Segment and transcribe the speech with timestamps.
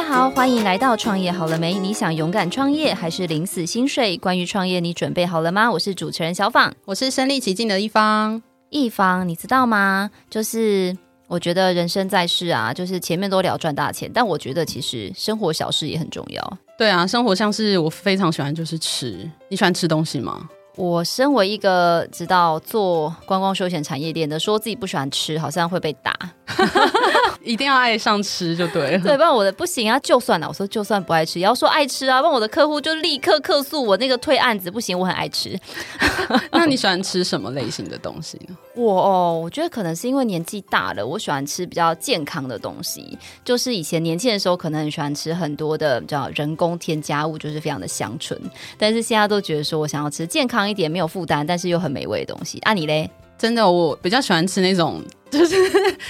[0.00, 1.74] 家好，欢迎来到创业好了没？
[1.74, 4.16] 你想勇敢创业还是临死薪水？
[4.16, 5.70] 关于创业，你准备好了吗？
[5.70, 8.42] 我是主持人小访，我是身历其境的一方。
[8.70, 10.10] 一方，你知道吗？
[10.30, 10.96] 就是
[11.28, 16.58] 我觉得人生在世啊，就是前面都聊赚大钱，但我觉得其实生活小事也很重要。
[16.78, 20.48] 对啊，生活像是我非常喜欢就是吃，你喜欢吃东西吗？
[20.76, 26.16] 我身为一个知道做观光休闲产业链的，说自己不喜欢吃，好像会被打。
[27.42, 28.98] 一定要爱上吃就对了。
[29.04, 29.98] 对，不然我的不行啊。
[30.00, 32.20] 就算了，我说就算不爱吃，也要说爱吃啊。
[32.20, 35.58] 不然我的客户就立刻客诉我那个退案子，不行，我很爱吃。
[36.52, 38.56] 那你喜欢吃什么类型的东西呢？
[38.76, 43.18] 我哦，我觉得可能是因为年纪大了，我喜欢吃比较健康的东西。
[43.44, 48.40] 就是以前年轻的时候，可能很喜欢吃很多的叫人工添加物，就是非常的香醇。
[48.78, 52.58] 但是现在都觉得说我想要吃健康一点，没有负担，但是又很美味的东西。
[52.60, 53.10] 啊，你嘞？
[53.40, 55.56] 真的，我比较喜欢吃那种 就是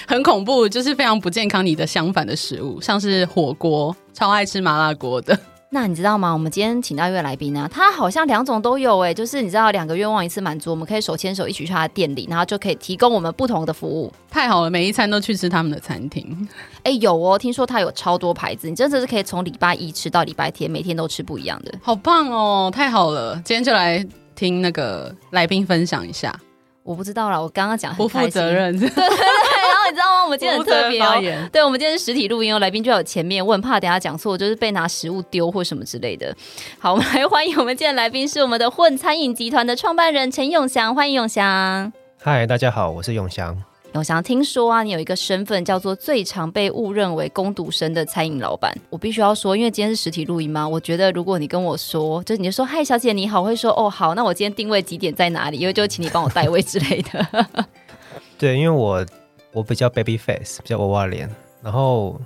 [0.08, 5.38] 很恐怖，就是非常不健康、你的相反的食物，像是火锅，超爱吃麻辣锅的。
[5.72, 6.32] 那你知道吗？
[6.32, 14.12] 我们今天请到一位来宾呢，他好像两种都有哎，就是你知道两个愿望一次满足，我们可以手牵手一起去他的店里，然后就可以提供我们不同的服务。
[14.28, 16.48] 太好了，每一餐都去吃他们的餐厅。
[16.82, 21.72] 哎，有哦，听说他有超多牌子，你真的是可以从礼拜一吃到礼拜天，每天都吃不一样的。
[21.80, 26.34] 好棒哦，太好了，今天就来听那个来宾分享一下。
[26.82, 29.16] 我不知道啦，我刚刚讲不负责任，对 对对。
[29.16, 30.24] 然后你知道吗？
[30.24, 36.34] 我们今天很特别哦，对，我们今天是实体录音哦，来宾就在我前面，我很怕等下讲错，就是被拿食物丢或什么之类的。
[36.78, 41.92] 好，我们来欢迎我们今天来宾是我们的混餐饮集团的创办人陈永祥，欢迎永祥。
[42.22, 43.62] 嗨，大家好，我是永祥。
[43.94, 48.72] 永祥，听说啊，你有一个身份叫做最常被误认为攻读生的餐饮老板。
[48.88, 55.58] 我必须要说，因为今天是实体录音嘛，我觉得如果你跟我说，就你就说嗨，小姐你好，我会说哦好，那我今天定位几点在哪里？
[55.58, 57.46] 因为就请你帮我代位之类的。
[58.38, 59.04] 对，因为我
[59.52, 61.28] 我比较 baby face，比较娃娃脸，
[61.60, 62.20] 然后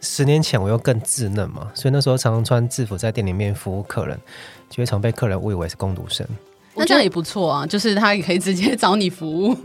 [0.00, 4.18] 十年前我又更稚嫩嘛，所以那时候常常穿制服在店里面服务客人，
[4.68, 6.26] 就会常被客人误以为是攻读生。
[6.76, 9.56] 那这样也不错啊，就是他也可以直接找你服务。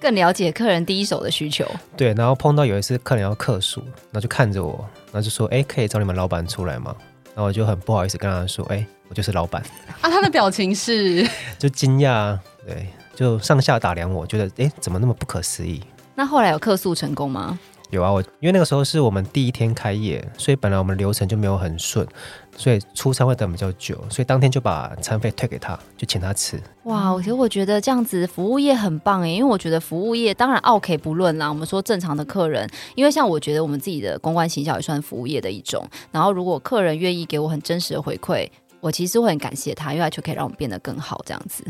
[0.00, 1.66] 更了解客人第一手的需求，
[1.96, 2.14] 对。
[2.14, 6.94] 然后碰到有一次客人要客诉，然后就看着我，然后就说：“哎，可以找你们老板出来吗？”
[7.34, 9.62] 然后我就很不好意思跟他说：“哎，我就是老板。”
[10.00, 11.28] 啊，他的表情是
[11.58, 15.82] 就惊讶，对，就上下打量我，觉得哎，怎么那么不可思议？
[16.14, 17.58] 那后来有客诉成功吗？
[17.90, 22.06] 有啊，我因为那个时候是我们第一天开业，所以本来我们流程就没有很顺，
[22.54, 26.60] 所以出餐会等比较久，所以当天就把餐费退给他，就请他吃。
[26.84, 35.82] 哇，其实我觉得这样子服务业很棒哎，因为我觉得服务业当然 OK 不论啦，我们说正常的客人，因为像我觉得我们自己的公关形象也算服务业的一种，
[36.12, 38.46] 然后如果客人愿意给我很真实的回馈，
[38.80, 41.64] 我其实会很感谢他，因为他就可以让我们变得更好这样子。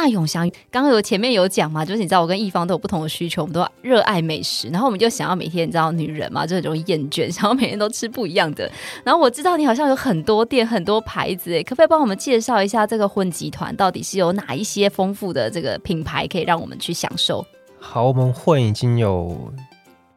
[0.00, 8.70] 那永祥刚刚有前面有讲嘛，就是你知道我跟一方都有不同的需求，我们都热爱美食，然后我们就想要每天你知道女人嘛，就很容易厌倦， 想要每天都吃不一样的。
[9.02, 17.44] 然后我知道你好像有很多店很多牌子，哎，可不可以帮我们介绍一下这个混集团到底是有哪一些丰富的这个品牌可以让我们去享受？
[17.80, 19.52] 好，我们混已经有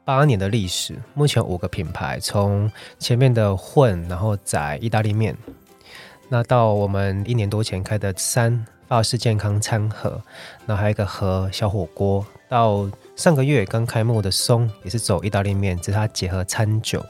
[0.05, 5.35] 八年的历史，目前五个品牌，从前面的混，然后在意大利面，
[6.29, 8.63] 那到我们一年多前开的三。
[8.91, 10.21] 法式健康餐盒，
[10.65, 12.25] 然后还有一个和小火锅。
[12.49, 17.01] 到上个月刚开幕的松也是走意大利面，只是它结合餐酒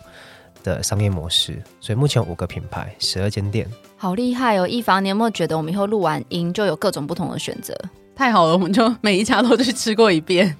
[0.63, 1.59] 的商业模式。
[1.79, 4.67] 所以目前有五个品牌，十二间店，好厉害哦！
[4.67, 7.75] 一房，你有没有觉得我们以后录完音就有各种不同的选择？
[8.15, 10.55] 太好了，我们就每一家都去吃过一遍。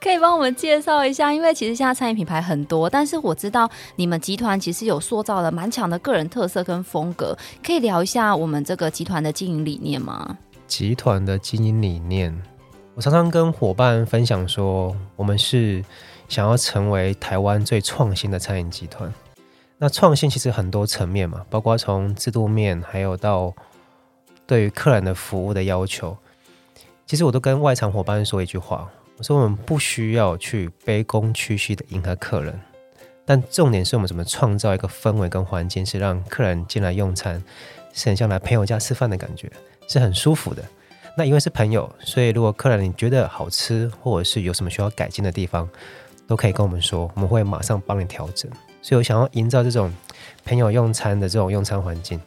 [0.00, 10.38] 可以帮我们介绍一下，因为其实现在餐饮品牌很多，但是我知道你们集团其实有塑造了蛮强的个人特色跟风格，可以聊一下我们这个集团的经营理念吗？
[10.66, 12.34] 集团的经营理念，
[12.94, 15.84] 我常常跟伙伴分享说，我们是
[16.30, 19.12] 想要成为台湾最创新的餐饮集团。
[19.76, 23.52] 那创新其实很多层面嘛，包括从制度面，还有到
[24.46, 26.16] 对于客人的服务的要求。
[27.06, 28.88] 其实我都跟外场伙伴说一句话。
[29.20, 32.58] 我说我们不需要去卑躬屈膝的迎合客人，
[33.26, 37.44] 但重点是我们怎么创造一个氛围跟环境，是让客人进来用餐，
[37.92, 39.52] 是很像来朋友家吃饭的感觉，
[39.86, 40.64] 是很舒服的。
[41.18, 45.68] 那因为是朋友，所以如果客人你觉得好吃，或者是有什么需要改进的地方，
[46.26, 48.50] 都可以跟我们说，我们会马上帮你调整。
[48.80, 49.92] 所以我想要营造这种
[50.46, 52.18] 朋友用餐的这种用餐环境。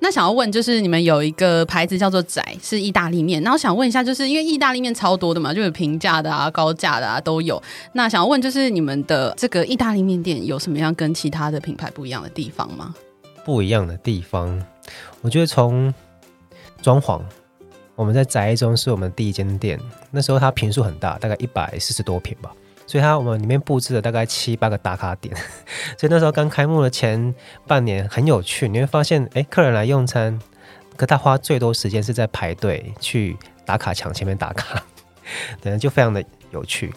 [0.00, 3.42] 那想要问，就是你们有一个牌子叫做宅，是意大利面。
[3.42, 7.62] 然后想问一下，就是因为意大利面超多的嘛，就有平价的啊、高价的啊都有。
[7.92, 12.94] 那想要问，就是你们的这个意大利面店有什么样跟其他的品牌不一样的地方吗？
[13.44, 14.62] 不一样的地方，
[15.20, 15.92] 我觉得从
[16.80, 17.20] 装潢，
[17.94, 19.78] 我们在宅中是我们第一间店，
[20.10, 22.50] 那时候它坪数很大，大概一百四十多坪吧。
[22.86, 25.34] 所以它我们里面布置了大概七八个打卡点。
[25.98, 27.34] 所以那时候刚开幕的前
[27.66, 30.38] 半年很有趣，你会发现，哎，客人来用餐，
[30.96, 34.82] 可他花最多时间是在排队去打卡墙前面打卡，
[35.62, 36.92] 对，就非常的有趣。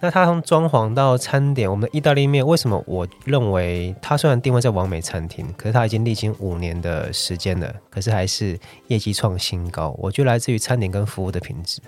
[0.00, 8.58] 那它从装潢到餐点，我们的意大利面为什么我认为它虽然定位在完美餐厅，可是它已经历经五年的时间了，可是还是
[8.88, 9.94] 业绩创新高。
[9.98, 11.80] 我觉得来自于餐点跟服务的品质。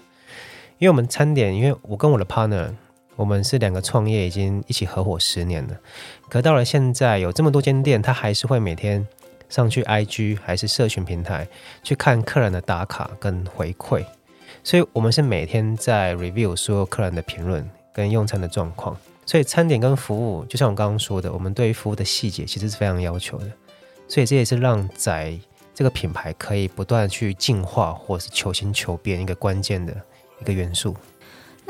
[0.79, 2.73] 因为我们餐点，因为我跟我的 partner，
[3.21, 5.77] 我们是两个创业，已经一起合伙十年了。
[6.31, 9.07] 可到了现在有这么多间店，他还是会每天
[9.51, 11.47] 上去 IG 还是社群平台
[11.83, 14.03] 去看客人的打卡跟回馈，
[14.65, 18.97] 所以我们是每天在 review 所有客人的评论跟用餐的状况。
[19.27, 23.53] 所以餐点跟服务，就像我刚刚说的，我们对于服务的细节其实是非常要求的。
[24.09, 25.39] 所以这也是让宅
[25.75, 29.95] 这个品牌可以不断去进化或是求新求变一个关键的。
[30.41, 30.97] 一个元素。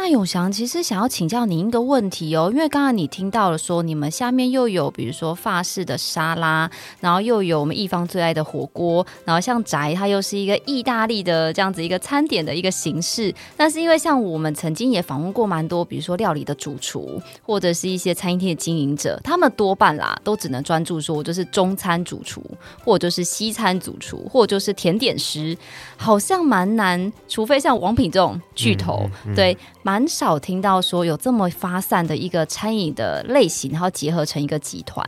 [0.02, 6.70] 那永祥其实想要请教您一个问题哦，因为刚刚你听到了说你们下面又有比如说法式的沙拉，
[7.00, 13.31] 然后又有我们一方最爱的火锅，然后像宅它又是一个意大利的这样子一个餐点的一个形式。
[13.58, 22.43] 但是因为像我们曾经也访问过蛮多，比如说料理的主厨或者是一些餐饮店的经营者，他们多半啦都只能专注说就是中餐主厨，
[22.82, 25.55] 或者就是西餐主厨，或者就是甜点师，
[25.99, 29.55] 好像蛮难，除非像王品这种巨头，嗯嗯、对。
[29.82, 35.06] 蛮少听到说有这么发散的一个餐饮的类型，然后结合成一个集团。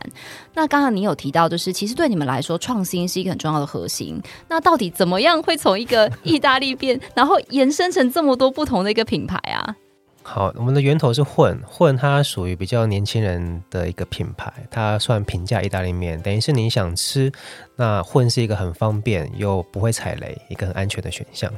[0.53, 4.21] 那刚刚你有提到，就是其实对你们来说，创新是一个很重要的核心。
[4.47, 9.75] 那到底怎么样会从一个意大利变，然后延伸成这么多不同的一个品牌啊？
[10.23, 17.31] 好，我们的源头是混混，它属于比较年轻人的一个品牌，它算平价意大利面，等于是你想吃，
[17.75, 21.51] 那混是一个很方便又不会踩雷，一个很安全的选项。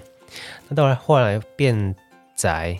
[0.68, 1.96] 那到来后来变。
[2.36, 2.78] 宅，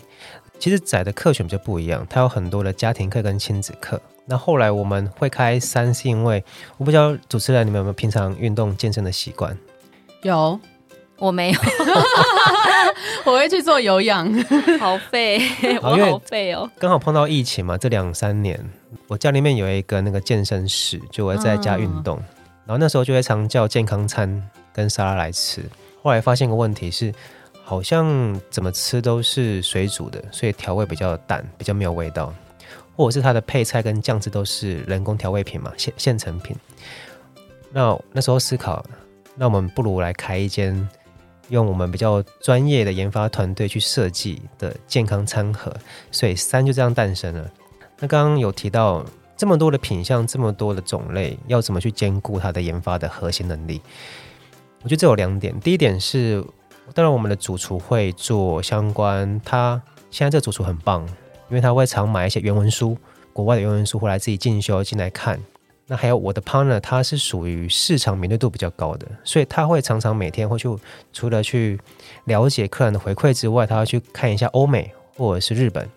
[0.58, 4.00] 其实宅的课选比较不一样，它有很多的家庭课跟亲子课。
[4.26, 6.44] 那后来我们会开三，是因为
[6.78, 9.56] 我不知道主持人你们有没有平常运动健身的习惯？
[10.22, 10.58] 有，
[11.16, 11.60] 我没有，
[13.24, 14.28] 我会去做有氧，
[14.80, 15.40] 好废，
[15.80, 16.68] 我好废哦。
[16.78, 18.58] 刚好碰到疫情嘛，这两三年
[19.06, 22.24] 我家里面有一个那个健身室，就我在家运动，嗯、
[22.66, 24.42] 然后那时候就会常叫健康餐
[24.72, 25.62] 跟沙拉来吃。
[26.02, 27.14] 后来发现个问题是。
[27.68, 32.32] 好像怎么吃都是水煮的，所以调味比较淡，比较没有味道，
[32.94, 36.56] 或者是它的配菜跟酱汁都是人工调味品嘛，现现成品。
[37.72, 38.86] 那那时候思考，
[39.34, 40.88] 那我们不如来开一间
[41.48, 45.74] 用我们比较专业的研发团队去设计的健康餐盒，
[46.12, 47.50] 所以三就这样诞生了。
[47.98, 49.04] 那刚刚有提到
[49.36, 53.82] 这么多的品相，这么多的种类，要怎么去兼顾它的研发的核心能力？
[54.84, 56.44] 我觉得这有两点，第一点是。
[56.94, 59.38] 当然，我们的主厨会做相关。
[59.44, 59.80] 他
[60.10, 61.06] 现在这个主厨很棒，
[61.50, 62.96] 因为他会常买一些原文书，
[63.32, 65.38] 国外的原文书回来自己进修进来看。
[65.88, 70.74] 那还有我的 partner，他是属于市场敏锐度比较高的，所以他会常常每天会去，
[71.12, 71.78] 除了去
[72.24, 75.88] 了解客人的回馈之外，他要去看一下欧美或者是日本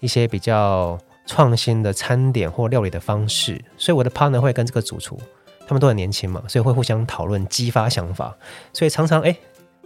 [0.00, 3.62] 一些比较创新的餐点或料理的方式。
[3.76, 5.18] 所以我的 partner 会跟这个主厨，
[5.66, 8.36] 他们都很年轻嘛，所以会互相讨论，激发想法。
[8.72, 9.36] 所以常常哎。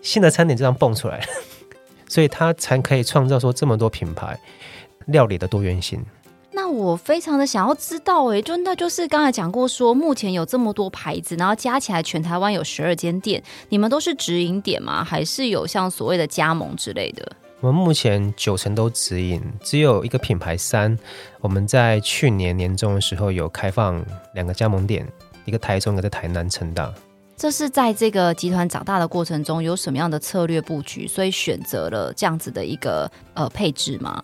[0.02, 1.20] 新的餐点这样蹦出来，
[2.08, 4.38] 所以他才可以创造出这么多品牌
[5.06, 6.04] 料理的多元性。
[6.52, 15.04] 那我非常的想要知道，哎，就那就是刚才讲过说，目前有这么多牌子，然后加起来全台湾有十二间店，你们都是直营店吗？
[15.04, 17.32] 还是有像所谓的加盟之类的？
[17.60, 20.98] 我们目前九成都直营，只有一个品牌三，
[21.40, 24.04] 我们在去年年中的时候有开放
[24.34, 25.06] 两个加盟店，
[25.44, 26.92] 一个台中，一个在台南成大。
[27.40, 34.22] 这是在这个集团长大的过程中有什么样的策略布局，所以选择了这样子的一个呃配置吗？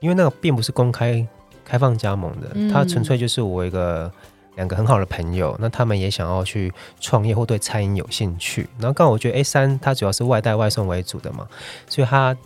[0.00, 1.26] 因为那个并不是公开
[1.64, 4.12] 开放加盟的，它纯粹就是我一个
[4.56, 6.70] 两个很好的朋友，那他们也想要去
[7.00, 8.68] 创业或对餐饮有兴趣。
[8.78, 11.48] 然后刚好我觉得 A 三它主要是外带外送为主的嘛，
[11.88, 12.36] 所以它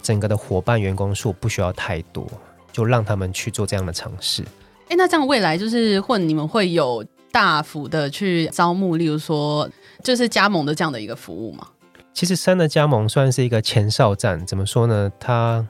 [0.00, 2.24] 整个的伙伴员工数不需要太多，
[2.70, 4.44] 就让他们去做这样的尝试。
[4.90, 7.04] 哎，那这样未来就是或你们会有。
[7.32, 9.68] 大幅的去招募，例如说，
[10.04, 11.66] 就是加盟的这样的一个服务嘛。
[12.12, 15.10] 其实三的加盟算是一个前哨战，怎么说呢？
[15.18, 15.66] 它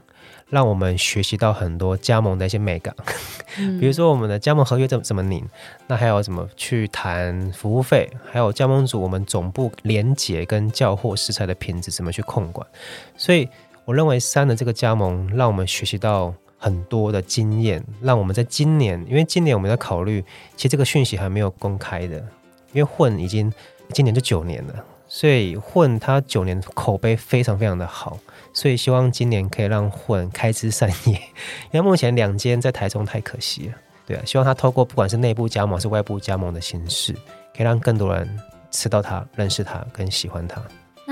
[0.48, 2.94] 让我们学习到很多加盟的一些美感，
[3.58, 5.44] 嗯、 比如说我们的加盟合约怎么怎么拟，
[5.86, 12.66] 那还有怎么去谈服务费，还有加盟组我们总部连结跟叫货食材的品质怎么去控管。
[13.16, 13.48] 所以
[13.84, 16.34] 我认为三的这个加盟让我们学习到。
[16.62, 22.18] 很多的经验，让我们在今年，因为今年我们在考虑，其实这个讯息还没有公开的，
[22.72, 23.52] 因为混已经
[23.92, 24.74] 今年就九年了，
[25.08, 28.16] 所以混它九年口碑非常非常的好，
[28.52, 31.14] 所以希望今年可以让混开枝散叶。
[31.72, 33.74] 因为目前两间在台中太可惜了，
[34.06, 38.38] 对啊，希望它透过不管是内部加盟是外部加盟的形式，可以让更多人
[38.70, 40.62] 吃到它、认识它、跟喜欢它。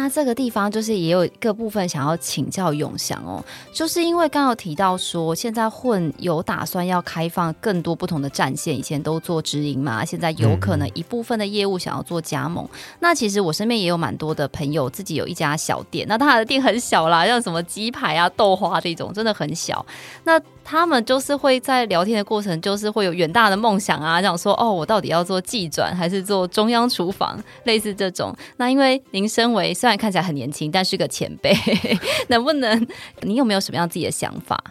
[0.01, 12.65] 那这个地方就是也有一个部分想要请教永祥哦，就是因为刚刚有提到说，现在混有打算要开放更多不同的战线，以前都做直营嘛，现在有可能一部分的业务想要做加盟。
[12.65, 19.85] 嗯、那其实我身边也有蛮多的朋友自己有一家小店，那他的店很小啦，像什么鸡排啊、豆花这种，真的很小。
[20.25, 28.35] 那他们就是会在聊天的过程，就是会有远大的梦想啊，想说哦，我到底要做技转还是做中央厨房，类似这种。
[28.57, 31.55] 那因为您身为虽然看起来很年轻，但是个前辈，
[32.29, 32.87] 能不能
[33.23, 34.63] 你有没有什么样自己的想法？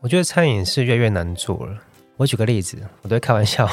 [0.00, 1.76] 我觉得餐饮是越来越难做了。
[2.16, 3.68] 我举个例子，我都会开玩笑，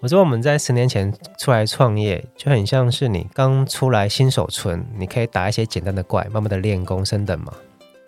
[0.00, 7.52] 我说我们在十年前出来创业，就很像是你刚出来新手村，你可以打一些简单的怪，慢慢的练功升等嘛。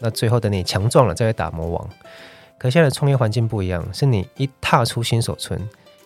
[0.00, 1.90] 那最后等你强壮了，再会打魔王。
[2.56, 5.60] 可现在的创业环境不一样，是你一踏出新手村，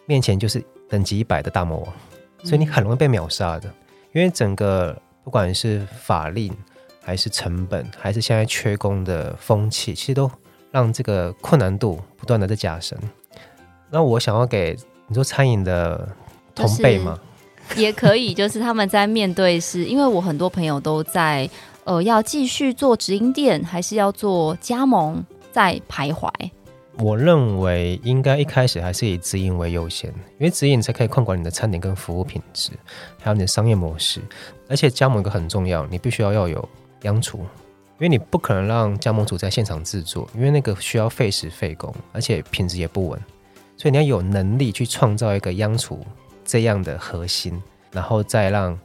[0.06, 1.94] 面前就是等级一百的大魔王，
[2.42, 3.72] 所以你很容易被秒杀的。
[4.12, 6.50] 因为整个不管是法令，
[7.04, 10.30] 还是成本，还是现在缺工的风气，其实都
[10.70, 12.98] 让这个困难度不断的在加深。
[13.90, 14.74] 那我想要给
[15.06, 16.08] 你说餐饮的
[16.54, 17.20] 同辈吗？
[17.76, 21.46] 也可以，就是他们在面对，是因为我很多朋友都在
[21.84, 25.22] 呃，要继续做直营店，还是要做加盟？
[25.52, 26.30] 在徘徊，
[27.00, 32.70] 我认为应该一开始还是以直营为优先，因为直营才可以控管你的餐点跟服务品质，
[33.20, 34.20] 还有你的商业模式。
[34.68, 36.68] 而且加盟一个很重要，你必须要要有
[37.02, 37.46] 央厨，因
[38.00, 43.20] 为你不可能让加盟主在现场制作，因为那个需要费时费工，而且品质也不稳。
[43.76, 46.04] 所以你要有能力去创造一个央厨
[46.44, 47.62] 这样的核心，
[47.92, 48.76] 然后再让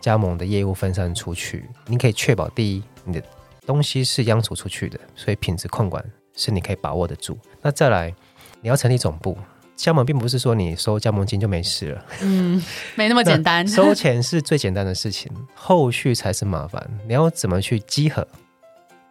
[0.00, 1.68] 加盟的业务分散出去。
[1.86, 3.22] 你可以确保第一，你的。
[3.66, 6.04] 东西是央厨出去的，所以品质控管
[6.36, 7.36] 是你可以把握得住。
[7.62, 8.14] 那再来，
[8.60, 9.36] 你要成立总部，
[9.74, 12.62] 加盟并不是说你收加盟金就没事了，嗯，
[12.94, 13.66] 没那么简单。
[13.68, 16.88] 收钱是最简单的事情，后续才是麻烦。
[17.08, 18.26] 你要怎么去集合？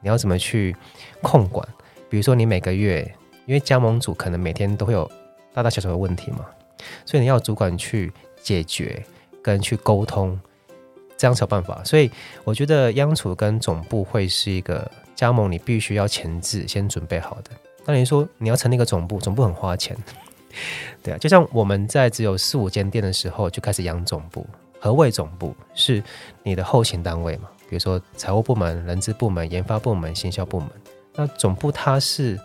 [0.01, 0.75] 你要怎么去
[1.21, 1.67] 控管？
[2.09, 3.01] 比如说你每个月，
[3.45, 5.09] 因为加盟主可能每天都会有
[5.53, 6.45] 大大小小的问题嘛，
[7.05, 9.03] 所以你要主管去解决
[9.41, 10.39] 跟去沟通。
[11.17, 12.09] 这样才有办法，所以
[12.43, 17.51] 我觉得央厨跟总部会是一个加盟，你必须要前置先准备好的。
[17.85, 19.95] 那你说你要成立一个总部，总部很花钱，
[21.01, 24.45] 对啊，就像我们在只有四五间店的时候就开始养总部。
[24.79, 25.55] 何谓总部？
[25.73, 26.03] 是
[26.43, 27.49] 你的后勤单位嘛？
[27.67, 30.69] 比如说财务部门、人资部门、研发部门、行销部门。
[31.15, 32.39] 那总部它是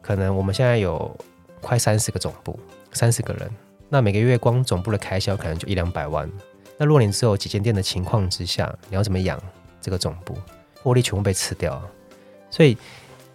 [0.00, 1.14] 可能我们现在有
[1.60, 2.58] 快三十个总部，
[2.92, 3.50] 三十个人，
[3.90, 6.30] 那每个月光总部的开销可能就一两百万。
[6.82, 9.40] 那如果你只有几间店的情况之下，你要怎么养
[9.80, 10.36] 这个总部？
[10.82, 11.80] 获利全部被吃掉。
[12.50, 12.76] 所以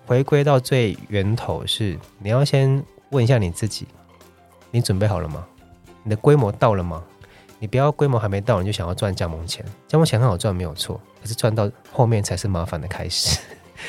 [0.05, 3.87] 回归到最源头是，你要先问一下你自己：
[4.69, 5.47] 你准备好了吗？
[6.03, 7.01] 你的规模到了吗？
[7.57, 9.65] 你不要规模还没到，你就想要赚加盟钱。
[9.87, 13.39] 加盟钱很好赚，没有错，可是赚到后面才是麻烦的开始。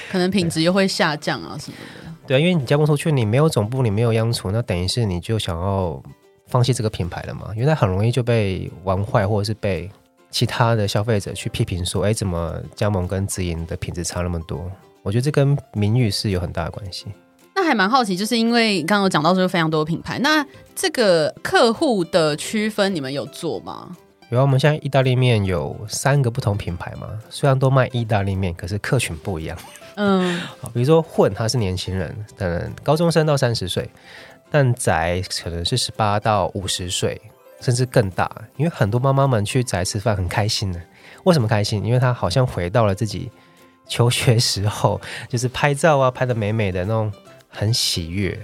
[0.08, 2.12] 可能品质又会下降啊什么的。
[2.28, 6.00] 对啊，因为你加盟出去，你没有总部，你没有央厨，那等于是你就想要。
[6.48, 7.52] 放弃这个品牌了嘛？
[7.54, 9.90] 因为它很容易就被玩坏，或者是被
[10.30, 14.70] 其他的消费者去批评说：“哎，怎么加盟跟直营的品质差那么多？”
[15.02, 17.06] 我觉得这跟名誉是有很大的关系。
[17.54, 23.96] 那还蛮好奇，就是因为刚刚有讲到说非常多品牌，那这个客户的区分你们有做吗？
[24.30, 29.56] 有啊，我们现在意大利面有三个不同品牌嘛，虽然都卖意大利面，可是客群不一样。
[29.96, 33.90] 嗯， 好，比如说混，他是年轻人，嗯，高中生到三十岁。
[34.50, 37.20] 但宅可能是十八到五十岁，
[37.60, 40.80] 甚至更大，因为很多妈妈们去宅吃饭很开心的。
[41.24, 41.84] 为什么开心？
[41.84, 43.30] 因为她好像回到了自己
[43.86, 47.12] 求学时候，就是拍照啊，拍得美美的那种，
[47.48, 48.38] 很喜悦。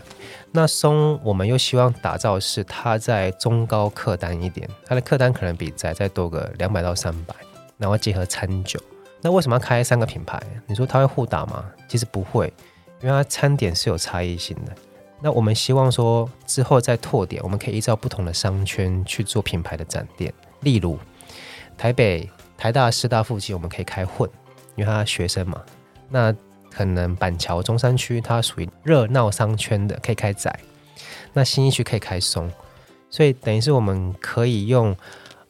[0.53, 7.35] 那松我们又希望打造是它在中高客单一点，它的客单可能比宅再多个两百到三百，
[7.79, 8.81] 然后结合餐酒。
[9.21, 10.41] 那为什么要开三个品牌？
[10.67, 11.65] 你说它会互打吗？
[11.89, 12.53] 其实不会，
[13.01, 14.73] 因为它餐点是有差异性的。
[15.21, 20.33] 那我们希望说之后再拓点，我们可以依照不同的商圈去做品牌的展店。
[20.61, 20.99] 例如
[21.79, 24.29] 台北台大师大附近，我们可以开混，
[24.77, 25.63] 因为他学生嘛。
[26.11, 26.35] 那
[26.71, 30.59] 可能板桥中山区，它属于热闹商圈的，可以开窄。
[31.33, 32.51] 那新义区可以开松，
[33.09, 34.95] 所以等于是我们可以用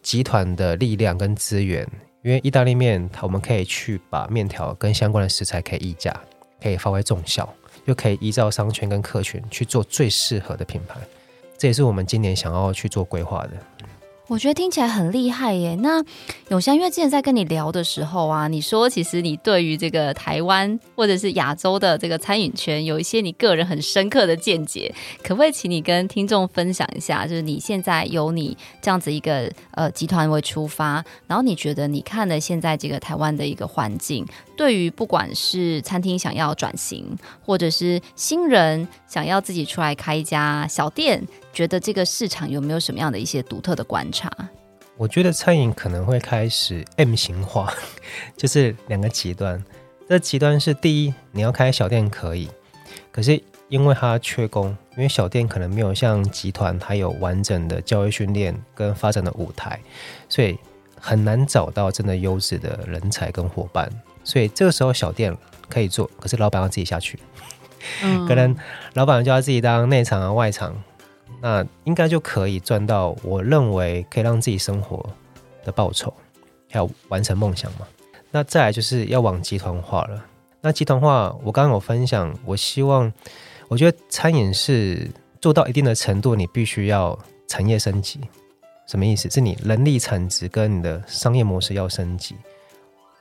[0.03, 1.87] 集团的力量跟资源，
[2.23, 6.15] 因为意大利面，我们可以去把面条跟相关的食材可以溢价，
[6.63, 7.53] 可以发挥重效。
[7.87, 11.01] 就可以依照商圈跟客群去做最适合的品牌，
[11.59, 13.51] 这也是我们今年想要去做规划的。
[14.27, 15.77] 我觉得听起来很厉害耶。
[15.83, 16.03] 那
[16.49, 27.27] 永祥，因为之前在跟你聊的时候啊，你说其实你对于这个台湾或者是亚洲的这个餐饮圈有一些你个人很深刻的见解，可不可以请你跟听众分享一下？
[27.27, 34.25] 就是你现在由你这样子一个呃集团为出发，然后你觉得你看了现在这个台湾的一个环境，
[34.57, 44.31] 对于不管是餐厅想要转型，或者是新人想要自己出来开一家小店，觉得这个市场有没有什么样的一些独特的观察？
[44.97, 47.75] 我觉得餐饮可能会开始 M 型化，
[48.37, 49.63] 就是两个极端。
[50.09, 52.49] 这极端是第一，你要开小店可以，
[53.11, 59.81] 可是因为它缺工，因为小店可能没有像集团还有完整的教育训练跟发展的舞台，
[60.29, 60.57] 所以
[61.01, 63.91] 很难找到真的优质的人才跟伙伴。
[64.25, 65.37] 所以这个时候小店
[65.69, 67.19] 可以做，可是老板要自己下去，
[68.03, 68.57] 嗯、可能
[68.95, 70.75] 老板就要自己当内场啊外场。
[71.41, 75.05] 那应该就可以赚到，我认为可以让自己生活
[75.63, 76.11] 的报酬，
[76.71, 77.87] 还有完成梦想嘛。
[78.31, 80.25] 那再来就是要往集团化了。
[80.63, 83.13] 那集团化，我刚刚有分享，我希望，
[83.69, 88.21] 我觉得餐饮是做到一定的程度，你必须要产业升级。
[88.87, 89.29] 什么意思？
[89.29, 92.37] 是你人力产值跟你的商业模式要升级。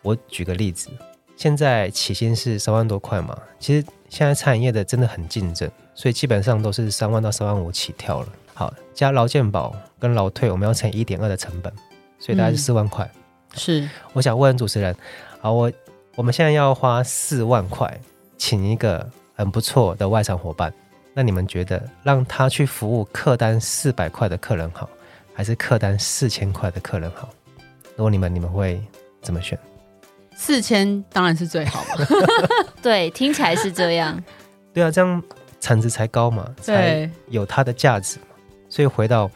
[0.04, 0.90] 我举个例子，
[1.36, 5.70] 现在起薪是三万多块嘛，其实现在餐饮业的真的很竞争。
[5.96, 8.28] 所以基本上都是三万到三万五起跳了。
[8.56, 11.72] 好，加劳健保跟劳退，我们要乘一点二的成本，
[12.18, 13.08] 所以大概是四万块。
[13.14, 13.22] 嗯、
[13.60, 14.96] 是，我想问主持人，
[15.40, 15.72] 好，我
[16.16, 18.00] 我们现在要花四万块
[18.40, 20.74] 请一个很不错的外场伙伴，
[21.14, 24.90] 那你们觉得让他去服务客单四百块的客人好，
[25.32, 27.30] 还是客单四千块的客人好？
[27.96, 28.82] 如果你们你们会
[29.22, 29.58] 怎么选？
[30.36, 32.08] 四千当然是最好的。
[32.82, 34.22] 对，听起来是这样。
[34.74, 35.24] 对啊，这样。
[35.64, 38.26] 产值才高嘛，才有它的价值嘛。
[38.68, 39.32] 所以回到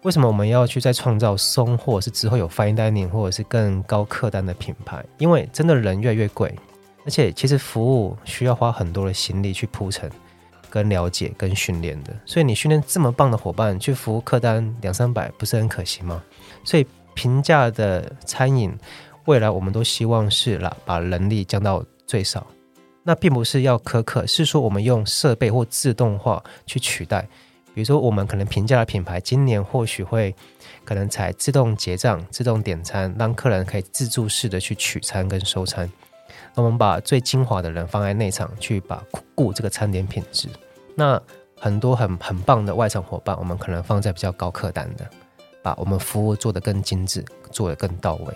[0.00, 5.04] 为什么我们要去再创造松，或者是之后有 fine dining，或者是更高客单的品牌？
[5.18, 6.54] 因为真的人越来越贵，
[7.04, 10.10] 而且其实服务需要花很多的心力去铺陈、
[10.70, 12.14] 跟了解、跟训练的。
[12.24, 16.22] 所以你训练这么棒的伙伴去服务客单两三百，不是很可惜吗？
[16.64, 18.74] 所以平价的餐饮
[19.26, 22.46] 未来我们都希望是啦，把人力降到最少。
[23.04, 27.28] 那并不是要苛刻，是说我们用设备或自动化去取代。
[27.74, 30.34] 比如说，我们可能平价的品牌，今年或许会
[30.84, 35.90] 可能采自动结账、自动点餐，让客人可以自助式的去取餐跟收餐。
[36.54, 39.02] 那我们把最精华的人放在内场去把
[39.34, 40.48] 顾这个餐点品质。
[40.94, 41.18] 那
[41.58, 45.08] 很多很很棒的外场伙伴，我们可能放在比较高客单的，
[45.62, 48.34] 把我们服务做得更精致，做得更到位。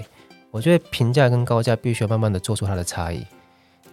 [0.50, 3.26] 我觉得平价跟高价必须要慢慢的做出它的差异。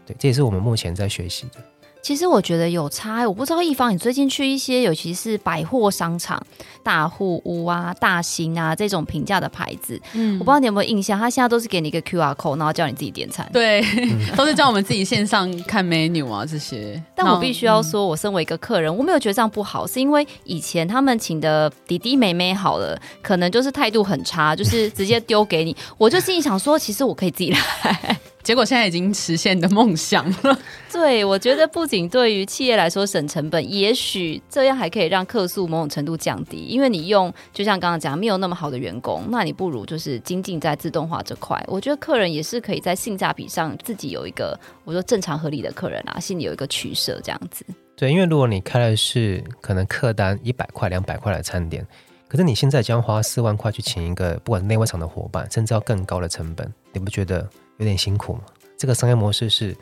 [0.05, 1.72] 对，这也是我们目前在学习的。
[2.03, 6.37] 其实我觉得有差，我不知道一方，你最近去一些，尤其是百货商场、
[6.83, 13.49] 大户屋啊、大型啊这种平价的牌子，嗯，我不知道你有没有印象，他现在都是给你一个 QR code，然后叫你自己点餐。
[13.53, 17.01] 对，嗯、 都是叫我们自己线上看 menu 啊这些。
[17.15, 28.19] 但我必须要说，我身为一个客人，我没有觉得这样不好，是因为以前他们请的弟弟妹妹好了，可能就是态度很差，就是直接丢给你，我就心里想说，其实我可以自己来。
[28.43, 30.59] 结果现在已经实现你的梦想了。
[30.91, 36.57] 对，我觉得不仅对于企业来说省成本，也许这样还可以让客诉某种程度降低。
[36.57, 41.63] 因为你用，就像刚刚讲，没有那么好的员工，那你不如就是精进在自动化这块。
[41.67, 47.65] 我觉得客人也是可以在性价比上自己有一个，我说正常合理的客人啊，心里有一个取舍这样子。
[47.95, 51.87] 对，因为如果你开的是可能客单一百块、两百块的餐点，
[52.27, 57.49] 可是你现在将花四万块去请一个不管内外场的伙伴，甚至要更高的成本，你不觉得？
[57.77, 58.41] 有点辛苦嘛，
[58.77, 59.75] 这个商业模式是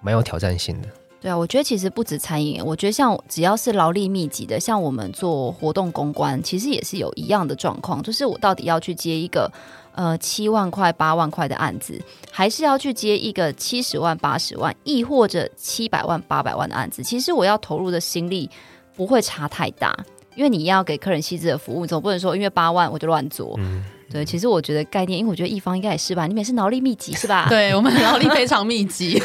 [0.00, 0.88] 蛮有挑战性的。
[1.20, 9.50] 对啊，我觉得其实不止餐饮，我觉得像只要是劳力密集的，像我们做活动公关，其实也是有一样的状况，就是我到底要去接一个
[9.94, 11.98] 呃七万块、八万块的案子，
[12.30, 17.02] 还是要去接一个七十万、八十万，亦或者七百万、八百万的案子？
[17.02, 18.50] 其实我要投入的心力
[18.94, 19.96] 不会差太大，
[20.34, 23.54] 因为你要给客人细致的服务，总不能说因为八万我就乱做。
[23.56, 23.82] 嗯
[24.14, 27.46] 对，其实我觉得概念，因为我觉得一方应该也是吧，你们也是劳力密集是吧？
[27.50, 29.20] 对，我们劳力非常密集，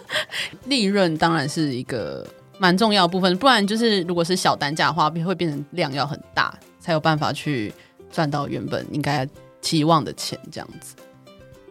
[0.66, 2.22] 利润当然是一个
[2.58, 7.72] 蛮重要部分，不然就是如果是小单价的话，会变成量要很大，才有办法去
[8.12, 9.26] 赚到原本应该
[9.62, 10.94] 期望的钱，这样子。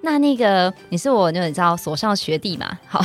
[0.06, 2.78] 那那个你是我，就你知道所上学弟嘛？
[2.88, 3.02] 好，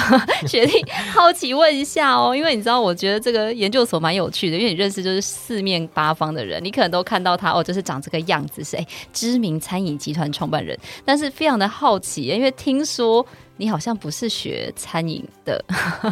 [0.47, 0.85] 学弟
[1.15, 13.25] 好奇问一下哦，因为你知道，我觉得这个研究所蛮有趣的，因为你认识就是四面八方的人，你可能都看到他哦，就是长这个样子，是哎，知名餐饮集团创办人，但是非常的好奇，因为听说
[13.57, 15.65] 你好像不是学餐饮的，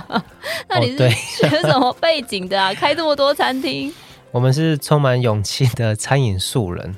[0.70, 2.72] 那你是学什么背景的啊？
[2.72, 3.92] 开这么多餐厅？
[4.30, 6.96] 我们是充满勇气的餐饮素人。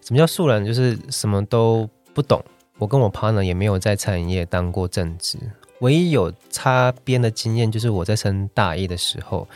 [0.00, 0.64] 什么叫素人？
[0.64, 2.42] 就是什么都不懂。
[2.78, 5.38] 我跟我 partner 也没有在餐饮业当过正职，
[5.80, 9.46] 唯一有擦边的经验就是我在升大一的时候，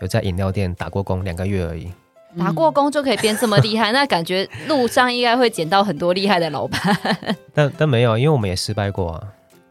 [0.00, 1.90] 有在饮料店打过工两个月而已。
[2.38, 6.78] 打过工就可以变这么厉害， 那感觉路上应该会捡到很多厉害的老板。
[7.52, 9.28] 但但没有，因为我们也失败过啊。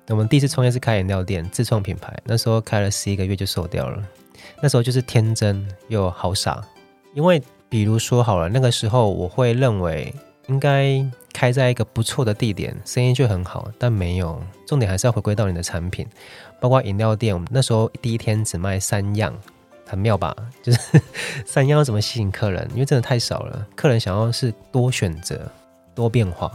[0.09, 4.01] 我们第一次创业是开饮料店，自创品牌，那时候开了十一个月就收掉了。
[4.61, 6.61] 那时候就是天真又好傻，
[7.13, 10.13] 因为比如说好了，那个时候我会认为
[10.47, 14.41] 应该开在一个不错的地点，生意却很好，但没有。
[14.65, 16.05] 重点还是要回归到你的产品，
[16.59, 19.33] 包括饮料店，我们那时候第一天只卖三样。
[19.89, 20.35] 很妙吧？
[20.61, 20.79] 就是
[21.47, 22.67] 三样要怎么吸引客人？
[22.73, 25.49] 因为真的太少了，客人想要是多选择、
[25.95, 26.51] 多变化。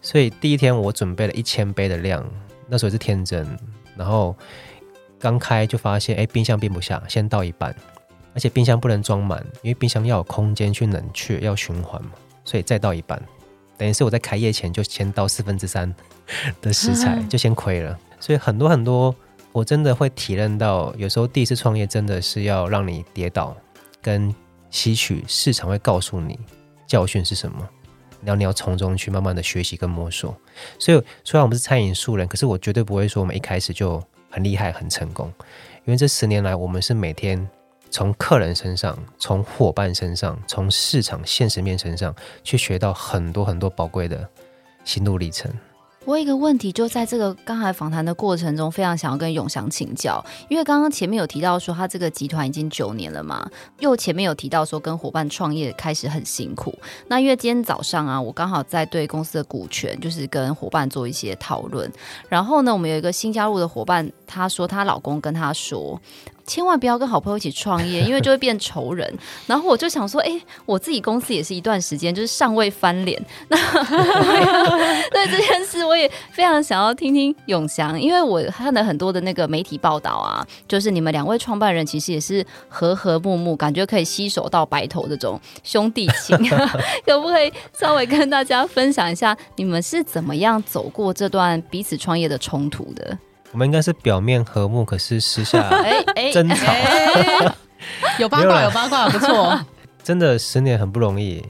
[0.00, 2.24] 所以第一天我准备了一千杯的量，
[2.66, 3.46] 那时候是天真。
[3.94, 4.34] 然后
[5.18, 7.76] 刚开就发现，哎，冰箱并不下，先倒一半，
[8.32, 12.12] 而且冰箱不能装满，因为冰箱要有空间去冷却，要循环嘛。
[12.46, 13.22] 所以再到一半，
[13.76, 15.94] 等于是我在开业前就先到四分之三
[16.62, 17.98] 的食材，就先亏了。
[18.18, 19.14] 所以很多很多。
[19.52, 23.56] 我真的会体认到，有时候第一次创业真的是要让你跌倒，
[24.02, 24.34] 跟
[24.68, 26.38] 吸取市场会告诉你
[26.86, 27.66] 教训是什么，
[28.22, 30.36] 然后你要从中去慢慢的学习跟摸索。
[30.78, 35.32] 所以虽然我们是餐饮素人，可是我绝对不会说我们一开始就很厉害很成功，
[35.86, 37.48] 因为这十年来我们是每天
[37.90, 44.28] 从客人身上、从伙伴身上、从市场现实面身上去学到很多很多宝贵的
[44.84, 45.50] 心路历程。
[46.04, 56.72] 我有一个问题，就在这个刚才访谈的过程中，非常想要跟永祥请教，因为刚刚前面有提到说他这个集团已经九年了嘛，又前面有提到说跟伙伴创业开始很辛苦。
[57.08, 61.90] 那因为今天早上啊，我刚好在对公司的股权，就是跟伙伴做一些讨论，
[62.28, 66.00] 然后呢，我们有一个新加入的伙伴，她说她老公跟她说。
[66.46, 69.12] 千万不要跟好朋友一起创业， 因为就会变仇人。
[69.46, 73.20] 然后我就想说，哎、欸，我自己公司也是一段时间，就是尚未翻脸。
[73.48, 73.56] 那
[75.10, 86.36] 对这件事，我也非常想要听听永祥，因为我看了很多的那个媒体报道啊，就是你们两位创办人其实也是和和睦睦，感觉可以携手到白头这种兄弟情。
[87.04, 93.18] 可不可以稍微跟大家分享一下，你们是怎么样走过这段彼此创业的冲突的？
[93.56, 95.66] 我们应该是表面和睦，可是私下
[96.30, 96.70] 争吵。
[98.20, 99.58] 有八卦，有八卦，不错。
[100.04, 101.42] 真的十年很不容易。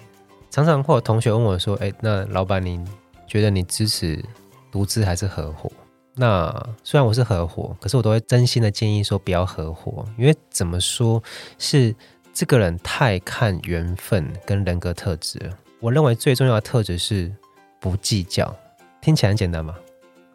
[0.49, 2.81] 常常会有同学问我说：“哎，那老板，你
[3.27, 4.25] 觉得你支持
[4.71, 5.69] 独资还是合伙？”
[6.14, 11.21] 那虽然我是合伙，可是我都会真心的建议说不要合伙，因为怎么说
[11.59, 11.92] 是
[12.33, 15.51] 这个人太看缘分跟人格特质了。
[15.81, 17.35] 我认为最重要的特质是
[17.81, 18.55] 不计较。
[19.01, 19.75] 听起来很简单嘛？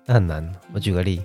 [0.06, 0.54] 那很难。
[0.74, 1.24] 我举个例。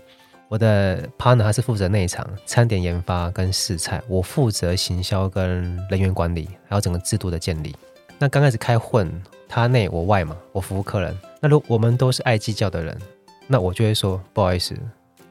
[0.49, 7.75] 我的 partner 他是负责内场餐点研发跟试菜，我负责行销跟人员管理，还有整个制度的建立。
[8.19, 9.11] 那刚开始开混，
[9.49, 11.19] 他内我外嘛，我服务客人。
[11.41, 12.97] 那如果我们都是爱计较的人，
[13.49, 14.77] 那我就会说不好意思，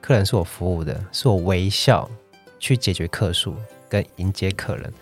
[0.01, 2.09] 客人是我服务的，是我微笑
[2.59, 3.55] 去解决客诉
[3.87, 4.93] 跟迎接客人，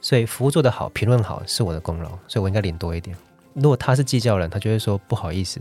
[0.00, 3.16] 所以服务做得好，评论好是我的功劳，所以我应该领多一点。
[3.54, 5.60] 如果他是计较人，他就会说不好意思。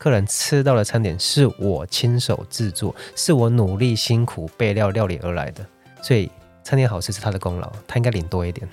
[0.00, 5.62] 客人吃到的餐点是我亲手制作，是我努力辛苦备料料理而来的，
[6.00, 6.30] 所以
[6.64, 8.66] 餐点好吃是他的功劳，他应该领多一点。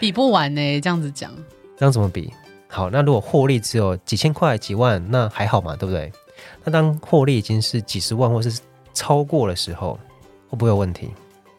[0.00, 1.30] 比不完呢，这样子讲，
[1.76, 2.32] 这样怎么比？
[2.68, 6.10] 好，那如果获利只有几千块、几万，那还好嘛，对不对？
[6.64, 8.60] 那当获利已经是几十万或是
[8.94, 10.00] 超过的时候，
[10.48, 11.10] 会不会有问题？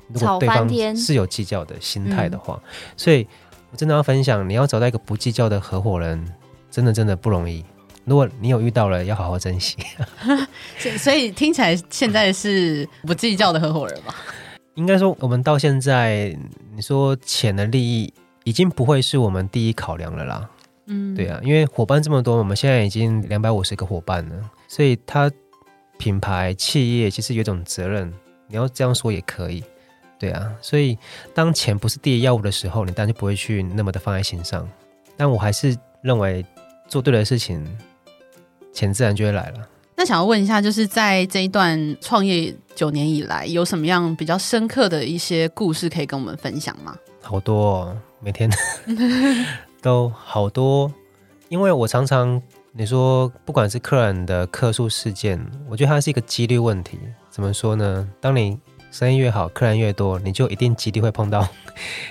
[0.08, 0.68] 如果对方
[0.98, 2.60] 是有计较的心态的话，
[2.98, 3.28] 所以
[3.70, 6.28] 我真的要分享，你要找到一个不计较的合伙人，
[6.72, 7.64] 真的真的不容易。
[8.06, 9.78] 如果你有遇到了，要好好珍惜。
[10.98, 14.16] 所以听起来现在是不计较的合伙人吧？
[14.76, 16.36] 应该说，我们到现在，
[16.76, 18.12] 你说钱的利益
[18.44, 20.50] 已经不会是我们第一考量了啦。
[20.88, 24.36] 嗯，对啊，因为伙伴这么多，我们现在已经两百五十个伙伴了，
[24.68, 25.32] 所以他
[25.98, 28.12] 品牌企业其实有种责任。
[28.48, 29.64] 你要这样说也可以，
[30.20, 30.52] 对啊。
[30.62, 30.98] 所以
[31.34, 34.68] 当钱不是第一要务的时候，你当然就不会去那么的放在心上。
[35.16, 36.46] 但我还是认为
[36.88, 37.64] 做对的事情。
[38.74, 39.70] 钱自然就会来了。
[39.96, 46.98] 那想要问一下，就是在这一段创业九年以来，有什么样比较深刻的一些故事可以跟我们分享吗？
[47.22, 48.50] 好多哦，每天
[49.82, 50.92] 都好多。
[51.50, 56.98] 因为我常常你说，不管是客人的客诉事件，我觉得它是一个几率问题。
[57.30, 58.10] 怎么说呢？
[58.20, 58.58] 当你
[58.90, 61.48] 生意越好，客人越多，你就一定几率会碰到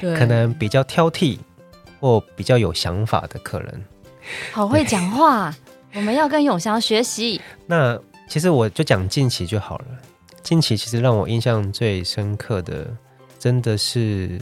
[0.01, 1.39] 可能比较挑剔
[2.01, 3.85] 或比较有想法的客人。
[4.53, 5.53] 好会讲话。
[5.95, 7.41] 我们要跟永祥学习。
[7.67, 9.87] 那其实我就讲近期就好了。
[10.43, 12.87] 近期其实让我印象最深刻的，
[13.39, 14.41] 真的是，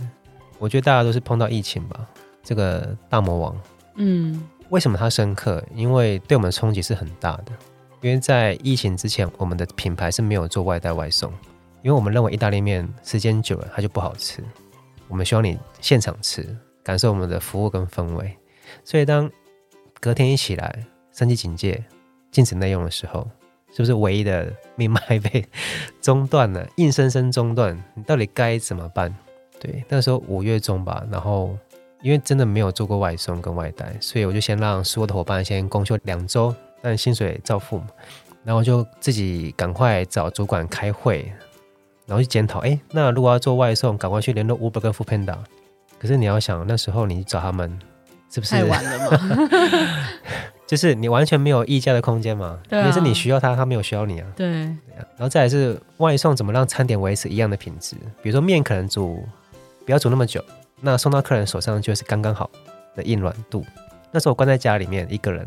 [0.59, 2.07] 我觉得大家都是碰到疫情吧，
[2.43, 3.61] 这个大魔王。
[3.97, 5.63] 嗯，为什么它深刻？
[5.75, 7.53] 因为对我们的冲击是很大的。
[8.01, 11.31] 因为在疫情之前，我们的品牌是没有做外带外送，
[11.83, 14.43] 因为我们认为意大利面时间久了它就不好吃。
[15.07, 18.35] 我们希望你现场吃，感受我们的服务跟氛围。
[18.85, 19.31] 所以当
[20.01, 20.87] 隔天一起来，
[21.21, 21.85] 三级警戒，
[22.31, 23.29] 禁止内用的时候，
[23.73, 25.45] 是不是唯一的命脉被
[26.01, 26.67] 中断了？
[26.77, 29.15] 硬生生中断，你到底该怎么办？
[29.61, 31.55] 对，那时候五月中吧，然后
[32.01, 36.55] 因为真的没有做过外送跟外带，所以我就先让所有的伙伴先公休两周。
[36.81, 37.89] 但薪水照付嘛，
[38.43, 41.31] 然后就自己赶快找主管开会，
[42.07, 42.61] 然后去检讨。
[42.61, 45.37] 哎，那如果要做外送，赶快去联络 Uber 跟 Foodpanda。
[45.99, 47.79] 可是你要想，那时候你找他们
[48.31, 49.49] 是不是太晚了嘛？
[50.71, 52.57] 就是你完全没有议价的空间嘛？
[52.69, 52.87] 对啊。
[52.87, 54.27] 也是你需要他，他没有需要你啊。
[54.37, 54.47] 对。
[54.47, 57.97] 然后再来是外送，怎么让餐点维持一样的品质？
[58.23, 59.21] 比如说面可能煮
[59.85, 60.41] 不要煮那么久，
[60.81, 62.49] 那送到客人手上就是刚刚好
[62.95, 63.67] 的硬软度。
[64.13, 65.45] 那时候我关在家里面一个人。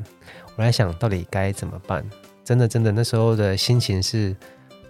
[0.58, 2.04] 我在想到底该怎么办？
[2.44, 4.36] 真的，真的，那时候的心情是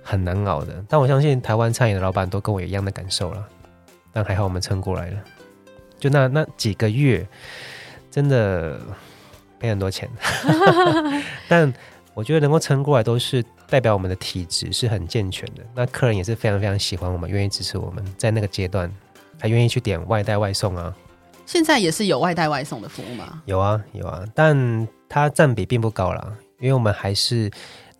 [0.01, 0.83] 很难熬的。
[0.89, 3.47] 但我相信台湾餐饮的老板都跟我一样的感受了。
[4.11, 5.17] 但还好我们撑过来了。
[5.99, 7.23] 就那那几个月，
[8.09, 8.81] 真的
[9.63, 10.09] 赔很多钱。
[11.47, 11.73] 但
[12.13, 15.63] 我觉得能够撑过来，都是代表我们的体质是很健全的。
[15.73, 18.91] 那客人也是非常非常喜欢我们，愿意支持我们，在那个阶段
[19.39, 20.93] 还愿意去点外带外送啊。
[21.45, 23.41] 现在也是有外带外送的服务吗？
[23.45, 27.49] 有啊，有啊，但它占比并不高啦，因为我们还是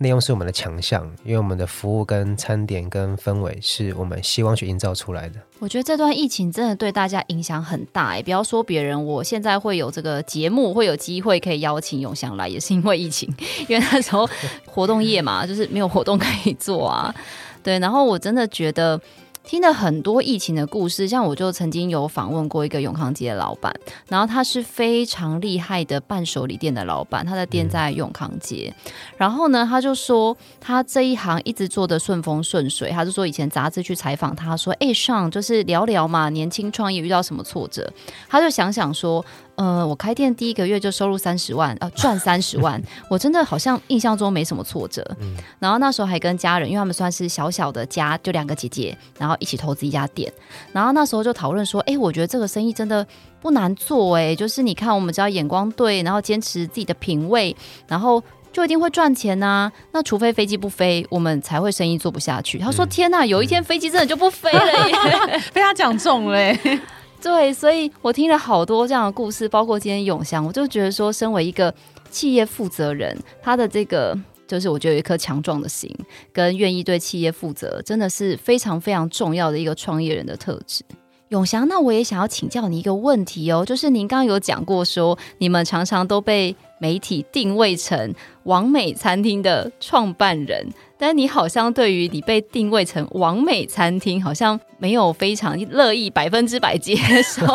[0.04, 5.39] 内容是我们的强项，因为我们的服务跟餐点跟氛围是我们希望去营造出来的。
[5.60, 13.34] 我觉得这段疫情真的对大家影响很大哎，不要说别人，我现在会有这个节目，会有机会可以邀请永祥来，也是因为疫情，
[13.70, 14.30] 因为那时候
[14.66, 17.16] 活动业嘛，就是没有活动可以做啊。
[17.63, 19.00] 对，然后我真的觉得。
[19.45, 23.73] 听了很多疫情的故事，像我就曾经有访问过一个永康街的老板，
[24.08, 28.73] 然后他是非常厉害的伴手礼店的老板，他的店在永康街。
[28.86, 32.89] 嗯、然后呢，他就说他这一行一直做的顺风顺水。
[32.91, 37.91] 他就说以前杂志去采访他说：“哎，上就是聊聊嘛，年轻创业遇到什么挫折？”
[38.29, 39.23] 他就想想说。
[39.56, 45.06] 呃，我开店第一个月就收入三十万，呃，赚三十万， 我真的好像印象中没什么挫折。
[45.21, 50.32] 嗯，然后那时候还跟家人，因为他们算是小小的家，就两个姐姐，然后一起投资一家店。
[50.72, 53.06] 然后那时候就讨论说，哎，我觉得这个生意真的
[53.41, 57.56] 不难做，哎，就是你看，我们只要眼光对，然后坚持自己的品味，
[57.88, 59.72] 然后就一定会赚钱呐、啊。
[59.91, 62.58] 那除非飞机不飞，我们才会生意做不下去。
[62.60, 64.96] 他说：“天呐，有一天飞机真的就不飞了耶！”
[65.54, 66.56] 被他讲中了。
[67.22, 71.74] 对，所以我听了好多这样的故事，包括今天永祥，我就觉得说，身为一个
[72.12, 74.13] 企业负责人，他的这个
[74.54, 75.89] 就是我觉得有一颗强壮的心，
[76.32, 80.84] 跟愿意对企业负责，真的是非常非常重要的一个创业人的特质。
[81.30, 88.13] 永祥，那我也想要请教你一个问题哦，就是您刚刚有讲过说，你们常常都被媒体定位成
[88.44, 97.48] 王美餐厅的创办人，但你好像对于你被定位成王美餐厅，好像没有非常乐意百分之百接受，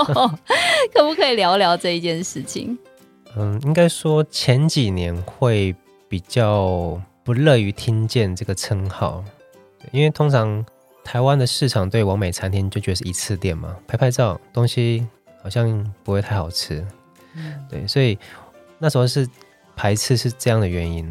[0.93, 2.77] 可不可以聊聊这一件事情？
[3.37, 5.73] 嗯，应该说前几年会
[6.09, 9.23] 比较不乐于听见这个称号，
[9.93, 10.65] 因为通常。
[11.05, 15.07] 台湾的市场对完美餐厅就觉得是一次店嘛，拍拍照，东西
[15.43, 16.87] 好像不会太好吃，
[17.35, 18.19] 嗯、对，所以
[18.79, 19.27] 那时候是
[19.75, 21.11] 排斥是这样的原因。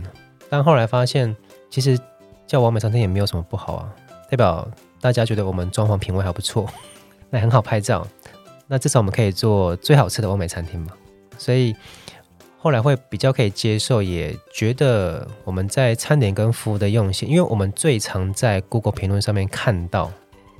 [0.49, 1.35] 但后来发现，
[1.71, 1.99] 其实
[2.45, 3.91] 叫完美餐厅也没有什么不好啊，
[4.29, 4.69] 代表
[5.01, 6.69] 大家觉得我们装潢品味还不错，
[7.31, 8.07] 那很好拍照，
[8.67, 10.91] 那至少我们可以做最好吃的完美餐厅嘛，
[11.39, 11.75] 所以。
[12.59, 20.11] 后来会比较可以接受，也觉得我们在餐点跟服务的用心，因为我们最常在 Google 评论上面看到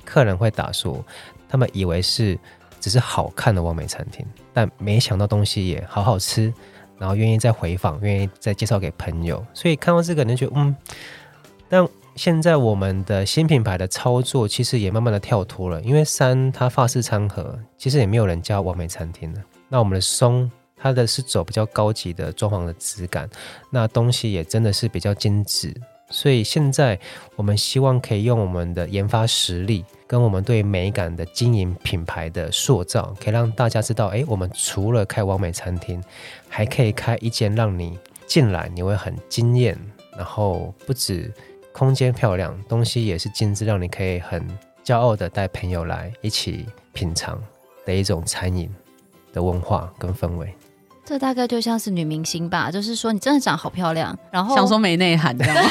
[0.04, 1.04] 客人会打说，
[1.48, 2.38] 他们以为是
[2.80, 6.54] 只是好看的完美餐厅，但没想到东西也好好吃，
[6.98, 10.74] 然后愿意再回访，愿意再介绍给朋友，所以看到这个，你就觉得嗯。
[11.68, 20.50] 但现在我们的新品牌的操作其实也慢慢的跳脱了，因为三它法式餐盒其实也没有人叫完美餐厅了，那我们的松。
[20.78, 23.28] 它的是走比较高级的装潢的质感，
[23.70, 25.74] 那东西也真的是比较精致，
[26.10, 26.98] 所以现在
[27.36, 36.02] 我们希望可以用我们的研发实力，跟我们对美感的经营品牌的塑造，可以让大家知道，哎，我们除了开完美餐厅，
[36.48, 39.78] 还可以开一间让你进来你会很惊艳，
[40.16, 41.32] 然后不止
[41.72, 44.46] 空间漂亮，东西也是精致，让你可以很
[44.84, 47.42] 骄傲的带朋友来一起品尝
[47.84, 48.72] 的一种餐饮
[49.32, 50.54] 的文化跟氛围。
[51.08, 55.56] 这大概就像是女明星吧，就是说你真的长好漂亮，然后想说没内涵，这样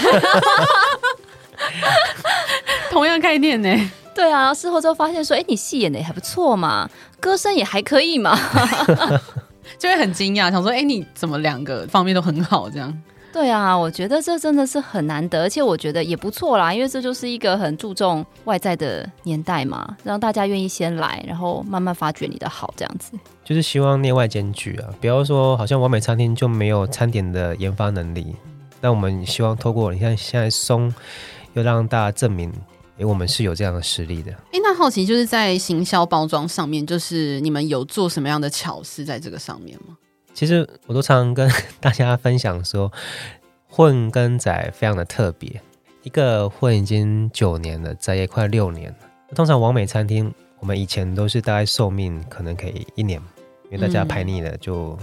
[2.89, 3.69] 同样概念呢？
[4.15, 8.35] 对啊，事后之后发现说，哎，你戏演的也还不错嘛，歌声也还可以嘛。
[9.77, 12.91] 就会很惊讶，想说：“哎，你怎么两个方面都很好？”这样。
[13.37, 23.11] 对啊，我觉得这真的是很难得，而且我觉得也不错啦，因为这就是一个很注重外在的年代嘛，让大家愿意先来，然后慢慢发掘你的好，这样子。
[23.45, 28.35] 就是希望内外兼具啊，不要说好像完美餐厅就没有餐点的研发能力。
[28.81, 30.91] 那我们希望透过你看现在松，
[31.53, 32.51] 又让大家证明，
[32.97, 34.31] 哎，我们是有这样的实力的。
[34.51, 39.95] 哎，那好奇就是在行销包装上面，就是你们有做什么样的巧思在这个上面吗？
[40.37, 42.93] 其实我都常常跟 大家分享说，
[43.67, 45.59] 混跟仔非常的特别。
[46.03, 48.97] 一个混已经九年了，仔也快六年了。
[49.33, 53.19] 通常王美餐厅，我们以前都是大概寿命可能可以一年，
[53.71, 54.95] 因为大家拍腻了就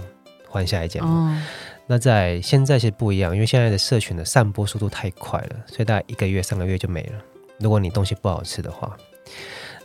[0.47, 1.33] 换下一间嘛。
[1.33, 1.45] 嗯、
[1.85, 7.21] 那在现在是不一样，因为现在的社群的散播速度太快了，所以大概一个月、三个月就没了。
[7.59, 8.95] 如果你东西不好吃的话，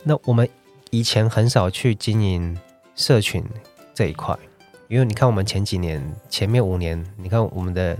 [0.01, 0.47] 那我们
[0.91, 2.57] 以前很少去经营
[2.95, 3.43] 社群
[3.93, 4.33] 这一块。
[4.91, 7.97] 因为你看，我们前几年前面五年，你看我们的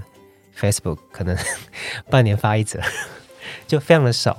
[0.59, 1.33] Facebook 可能
[2.11, 2.81] 半年发一则，
[3.65, 4.37] 就非常的少。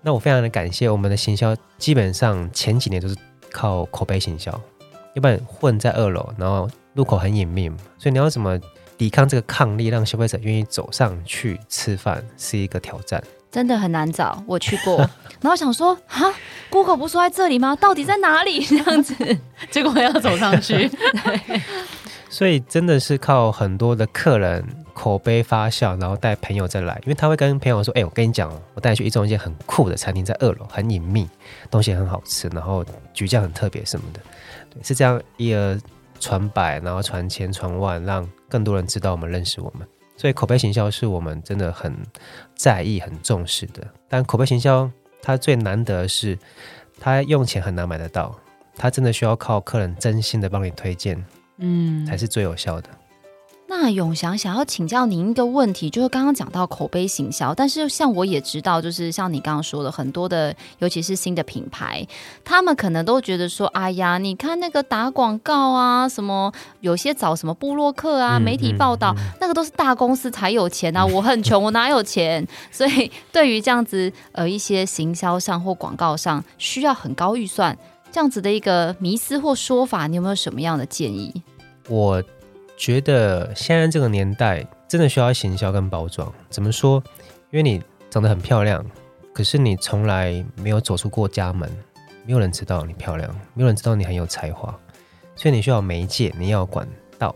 [0.00, 3.14] 那我非常的感谢我们的行销，基本上前几年都是
[3.52, 4.50] 靠口碑行销，
[5.14, 8.58] 要不然混在二楼，然后入口很隐秘，所以你要怎么
[8.98, 13.22] 抵抗这个抗力，让消费者愿意走上去吃饭，是一个挑战。
[13.52, 14.96] 真的很难找，我去过，
[15.42, 16.22] 然后想说，啊
[16.70, 17.76] ，Google 不说在这里吗？
[17.76, 18.64] 到底在哪里？
[18.66, 19.14] 这样子，
[19.70, 20.88] 结果要走上去。
[20.88, 21.62] 对，
[22.30, 31.28] 所以真的是靠很多的客人口碑发酵，然后带朋友再来，因为他会跟朋友说，哎、欸，我跟你讲，我带你去一中一间很酷的餐厅，在二楼，很隐秘，
[31.70, 34.20] 东西很好吃，然后举酱很特别什么的，
[34.70, 35.78] 对，是这样一而
[36.18, 39.86] 传百，然后传千传万，让更多人知道我们认识我们。
[40.22, 41.92] 所以口碑行销是我们真的很
[42.54, 43.84] 在意、很重视的。
[44.08, 44.88] 但口碑行销
[45.20, 46.38] 它最难得的是，
[47.00, 48.32] 它用钱很难买得到，
[48.76, 51.20] 它真的需要靠客人真心的帮你推荐，
[51.56, 52.88] 嗯，才是最有效的。
[53.74, 62.06] 那永祥想要请教您一个问题，就是刚刚讲到口碑行销，但是像我也知道，就是像你刚刚说的，很多的，尤其是新的品牌，
[62.44, 72.46] 他们可能都觉得说，哎呀，你看那个打广告啊，什么有些找什么布洛克啊，媒体报道，嗯嗯嗯、那个都是大公司才有钱啊，我很穷，我哪有钱？
[72.70, 77.76] 所以对于这样子呃一些行销上或广告上需要很高预算
[78.12, 81.32] 这样子的一个迷思或说法，你有没有什么样的建议？
[81.88, 82.22] 我。
[82.82, 86.34] 觉得现在这个年代真的需要行销跟包装。
[86.50, 87.00] 怎么说？
[87.52, 88.84] 因为你长得很漂亮，
[89.32, 91.70] 可是你从来没有走出过家门，
[92.26, 94.76] 没有人知道你漂亮，没有人知道你很有才华，
[95.36, 96.84] 所以你需要媒介，你要管
[97.20, 97.32] 道。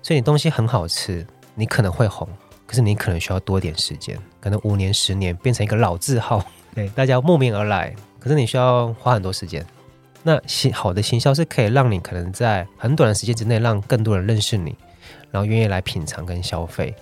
[0.00, 1.26] 所以你东西很好吃，
[1.56, 2.28] 你可能会红，
[2.64, 6.40] 可是你可能需要多点时间，可能五年、十年变成一个老字号，
[6.72, 7.92] 对，大家慕名而来。
[8.20, 9.66] 可是你需要花很多时间。
[10.26, 14.74] 那行好的行销是可以让你可能在很短的时间之内，让更多人认识你，
[15.34, 16.94] 然后愿意来品尝跟消费。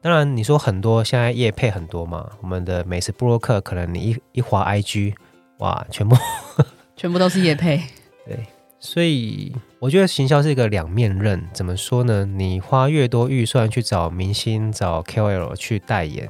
[0.00, 5.12] 当然，你说很多现在业配很多嘛，我们的美食部落客可能你一一滑 IG，
[5.58, 6.16] 哇，全部
[6.94, 7.82] 全部都是业配。
[8.24, 8.46] 对，
[8.78, 11.44] 所以我觉得行销是一个两面刃。
[11.52, 12.24] 怎么说呢？
[12.24, 16.28] 你花越多预算去找明星、找 KOL 去代言，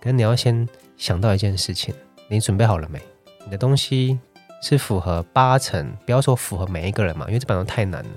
[0.00, 0.66] 可是你要先
[0.96, 1.94] 想到一件事情：
[2.28, 2.98] 你准备好了没？
[3.44, 4.18] 你的东西。
[4.62, 8.10] 是符合八成，不要说符合每一个人嘛，因为这本来太难了。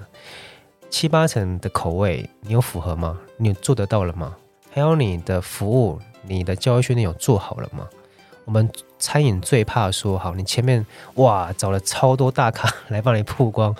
[0.93, 3.19] 七八成的口味，你有符合吗？
[3.37, 4.35] 你有做得到了吗？
[4.71, 7.89] 还有你的服务，你的教育训练有做好了吗？
[8.45, 13.75] 我们餐饮最怕说，好，你前面哇找了超多大咖来帮你曝光，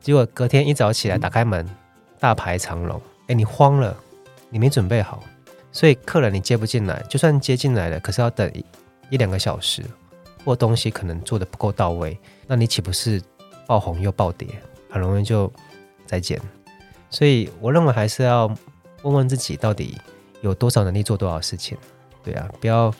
[0.00, 1.64] 结果隔天一早起来打开门，
[2.18, 3.96] 大排长龙，哎，你慌了，
[4.48, 5.22] 你没准备好，
[5.70, 8.52] 所以客人你接不进来，就算接进来了，可是要等
[9.08, 9.84] 一两个小时。
[10.44, 13.22] 或东西可能做得不够到位，那你岂不是
[13.68, 14.48] 爆红又爆跌，
[14.90, 15.52] 很容易就
[16.10, 16.40] 再见。
[17.08, 18.48] 所以我认为还是要
[19.02, 19.96] 问问自己，到底
[20.40, 21.78] 有多少能力做多少事情。
[22.24, 22.92] 对啊，不要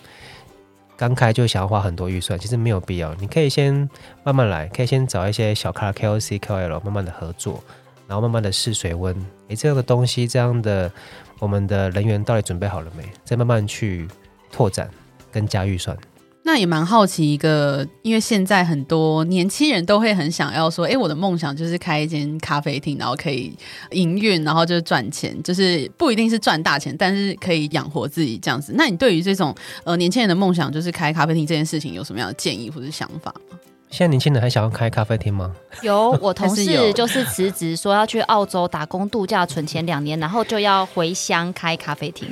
[0.97, 3.13] 刚开就想要花很多预算，其实没有必要。
[3.17, 3.91] 你可以先
[4.23, 7.61] 慢慢来，可以先找一些小咖 KOC、KOL 慢慢的合作，
[8.07, 9.13] 然后慢慢的试水温。
[9.49, 10.89] 诶，这样的东西，这样的
[11.41, 13.03] 我们的人员到底准备好了没？
[13.25, 14.07] 再慢慢去
[14.53, 14.89] 拓展
[15.33, 15.97] 跟加预算。
[16.43, 23.55] 那也蛮好奇一个，因为现在很多年轻人都会很想要说，哎，我的梦想就是开一间咖啡厅，然后可以
[23.91, 28.73] 营运，然后就是赚钱，就是不一定是赚大钱，但是可以养活自己这样子。
[28.75, 33.59] 那你对于这种呃年轻人的梦想，就是开咖啡厅这件事情，有什么样的建议或者想法吗？
[33.91, 35.55] 现在年轻人还想要开咖啡厅吗？
[35.83, 42.29] 有，我同事就是辞职说要去澳洲打工度假，存钱两年，然后就要回乡开咖啡厅。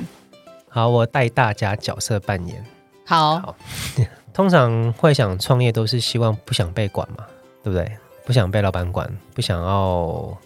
[0.67, 2.65] 好，我带大家角色扮演。
[3.09, 3.55] 好，好，
[4.31, 7.25] 通常会想创业都是希望不想被管嘛，
[7.63, 7.91] 对不对？
[8.23, 10.37] 不想被老板管，不想要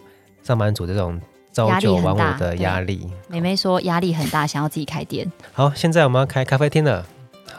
[0.42, 1.20] 上班族这种
[1.52, 3.06] 朝九晚五的压力。
[3.28, 5.30] 妹妹说压力很大，想要自己开店。
[5.52, 7.04] 好，现在我们要开咖啡厅了，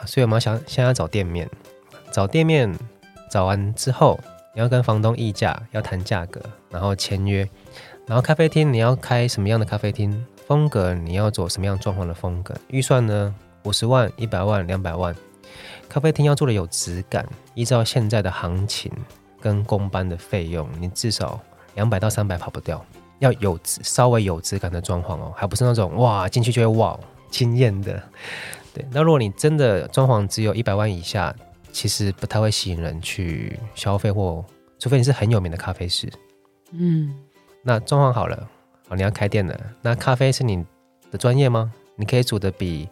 [0.06, 1.48] 所以我们要想现在要找店面，
[2.10, 2.76] 找店面
[3.30, 4.18] 找完之后，
[4.56, 7.48] 你要跟房东议价，要谈价格，然后签约。
[8.08, 10.26] 然后咖啡厅你要开什么样的咖啡厅？
[10.48, 12.52] 风格你要走什么样状况的风格？
[12.70, 13.32] 预算呢？
[13.66, 15.14] 五十万、一百万、两百万。
[15.88, 18.92] 咖啡厅要做的有质感，依照现在的行情
[19.40, 21.40] 跟工班的费用，你至少
[21.74, 22.84] 两百到三百跑不掉。
[23.18, 26.98] 要有，稍微有质感的装潢哦，还不是那种哇进去就会哇
[27.28, 28.00] 惊艳的。
[28.72, 31.34] 对，那如果你真的装潢只有一百万以下，
[31.72, 34.44] 其实不太会吸引人去消费，或
[34.78, 36.08] 除非你是很有名的咖啡师。
[36.70, 37.12] 嗯。
[37.62, 38.48] 那装潢好了，
[38.88, 39.58] 好，你要开店了。
[39.82, 40.64] 那咖啡是你
[41.10, 41.72] 的专业吗？
[41.98, 42.86] 你可以煮的比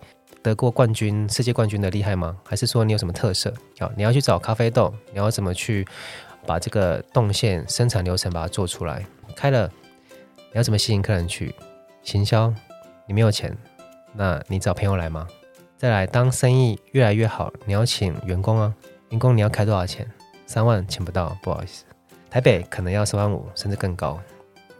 [0.44, 2.36] 得过冠军、世界冠军的厉害吗？
[2.44, 3.50] 还是说你有什么特色？
[3.80, 5.88] 好，你要去找咖啡豆，你要怎么去
[6.46, 9.02] 把这个动线、生产流程把它做出来？
[9.34, 9.72] 开了，
[10.36, 11.54] 你要怎么吸引客人去？
[12.02, 12.52] 行销，
[13.06, 13.56] 你没有钱，
[14.12, 15.26] 那你找朋友来吗？
[15.78, 18.74] 再来，当生意越来越好，你要请员工啊，
[19.08, 20.06] 员工你要开多少钱？
[20.44, 21.86] 三万请不到，不好意思。
[22.28, 24.20] 台北可能要四万五，甚至更高。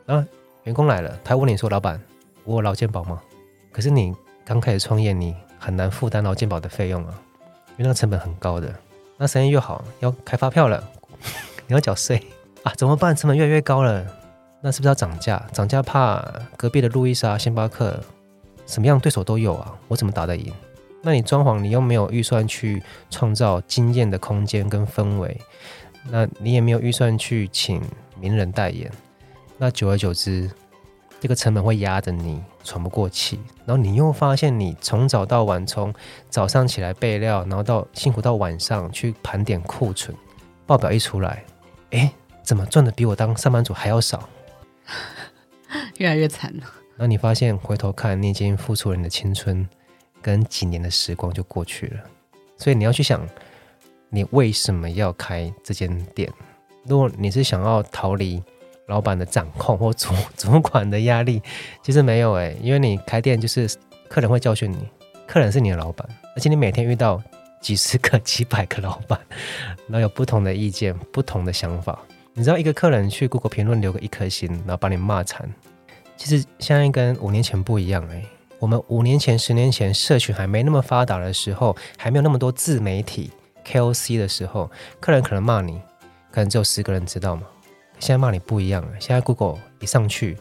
[0.04, 0.22] 啊，
[0.64, 1.98] 员工来了，他问你说：“老板，
[2.44, 3.22] 我有劳健保吗？”
[3.72, 5.34] 可是你刚开始创业，你
[5.64, 7.14] 很难负担劳健保的费用啊，
[7.70, 8.70] 因为那个成本很高的。
[9.16, 10.82] 那生意又好，要开发票了，
[11.66, 12.22] 你要缴税
[12.64, 13.16] 啊，怎么办？
[13.16, 14.04] 成本越来越高了，
[14.60, 15.42] 那是不是要涨价？
[15.52, 16.22] 涨价怕
[16.58, 17.98] 隔壁的路易莎、星巴克，
[18.66, 20.52] 什么样对手都有啊，我怎么打得赢？
[21.00, 25.40] 那你装潢，你又没有预算去创造惊艳的空间跟氛围，
[26.10, 27.80] 那你也没有预算去请
[28.20, 28.90] 名人代言。
[29.56, 30.50] 那久而久之，
[31.24, 35.90] 这个成本会压着你喘不过气，然后你又发现你从早到晚，从
[36.28, 40.14] 早上起来备料，然后到辛苦到晚上去盘点库存，
[40.66, 41.42] 报表一出来，
[41.92, 42.12] 哎，
[42.42, 44.28] 怎么赚的比我当上班族还要少？
[45.96, 46.64] 越来越惨了。
[46.98, 49.66] 那你发现回头看，你已经付出了你的青春
[50.20, 52.02] 跟几年的时光就过去了，
[52.58, 53.26] 所以你要去想，
[54.10, 56.30] 你为什么要开这间店？
[56.82, 58.42] 如果你是想要逃离。
[58.86, 61.42] 老板的掌控或主 主管的压力，
[61.82, 63.68] 其实没有诶、因为你开店就是
[64.08, 64.88] 客人会教训你，
[65.26, 66.06] 客人是你的老板，
[66.36, 67.22] 而且你每天遇到
[67.60, 69.18] 几十个、几百个老板，
[69.88, 71.98] 然后有不同的意见、不同的想法。
[72.34, 75.48] 你知道一个客人去 Google 评论留个一颗星，然后把你骂惨，
[76.16, 78.24] 其实现在跟五年前不一样诶、
[78.58, 83.30] 我们五年前、十年前社群还没那么发达的时候，还没有那么多自媒体
[83.64, 84.70] KOC 的时候，
[85.00, 85.80] 客人可能骂你，
[86.30, 87.42] 可能只有十个人知道吗？
[88.04, 90.36] 现在骂你不一样了，现在 Google 一上去，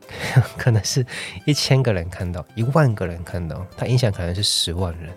[0.58, 1.02] 可能是
[1.46, 5.10] 一千个人看到，一万个人看到，它影响可能是十万人。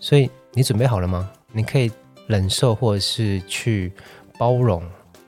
[0.00, 1.30] 所以你准备好了吗？
[1.52, 1.92] 你可以
[2.26, 3.92] 忍受或者是去
[4.36, 4.82] 包容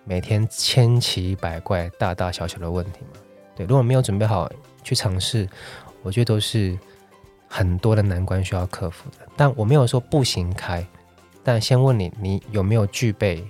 [0.04, 3.20] 每天千奇百怪、大大小小的问题吗？
[3.54, 4.50] 对，如果没有准备好
[4.82, 5.48] 去尝试，
[6.02, 6.76] 我觉得都是
[7.46, 9.18] 很多的难关需要克服的。
[9.36, 10.84] 但我没有说不行开，
[11.44, 13.46] 但先问你，你有没有具备？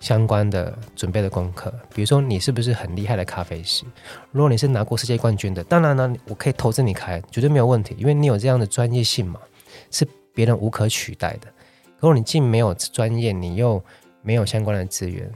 [0.00, 3.84] 相关的准备的功课，比如说你是不是很厉害的咖啡师？
[4.30, 9.40] 如果你是拿过世界冠军的，当然呢，我可以投资你开，绝对没有问题，因为你有这样的专业性嘛，
[9.90, 11.48] 是别人无可取代的。
[11.98, 13.82] 如果你既没有专业，你又
[14.22, 15.28] 没有相关的资源，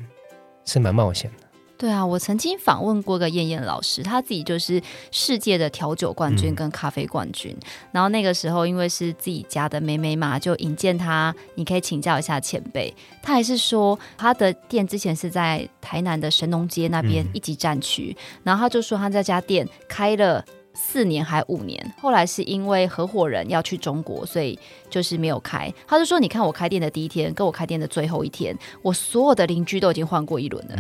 [0.65, 1.42] 是蛮冒险的。
[1.83, 4.81] 对啊，我曾经访问过个燕燕老师，他自己就是
[5.11, 7.51] 世界的调酒冠军跟咖啡冠军。
[7.61, 12.95] 嗯、然后那个时候，因为是自己家的妹妹嘛，就引荐他，你可以请教一下前辈。
[13.21, 20.45] 他还是说，他的店之前是在台南的神农街那边一级战区，嗯、然后他就说他这家店开了
[20.75, 24.59] 四年还五年，后来是因为合伙人要去中国，所以。
[24.93, 30.77] 就是没有开，他就说：“你看我开店的第一天，跟我开店的最后一天，我所有的邻居都已经换过一轮了。”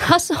[0.00, 0.34] 他说：“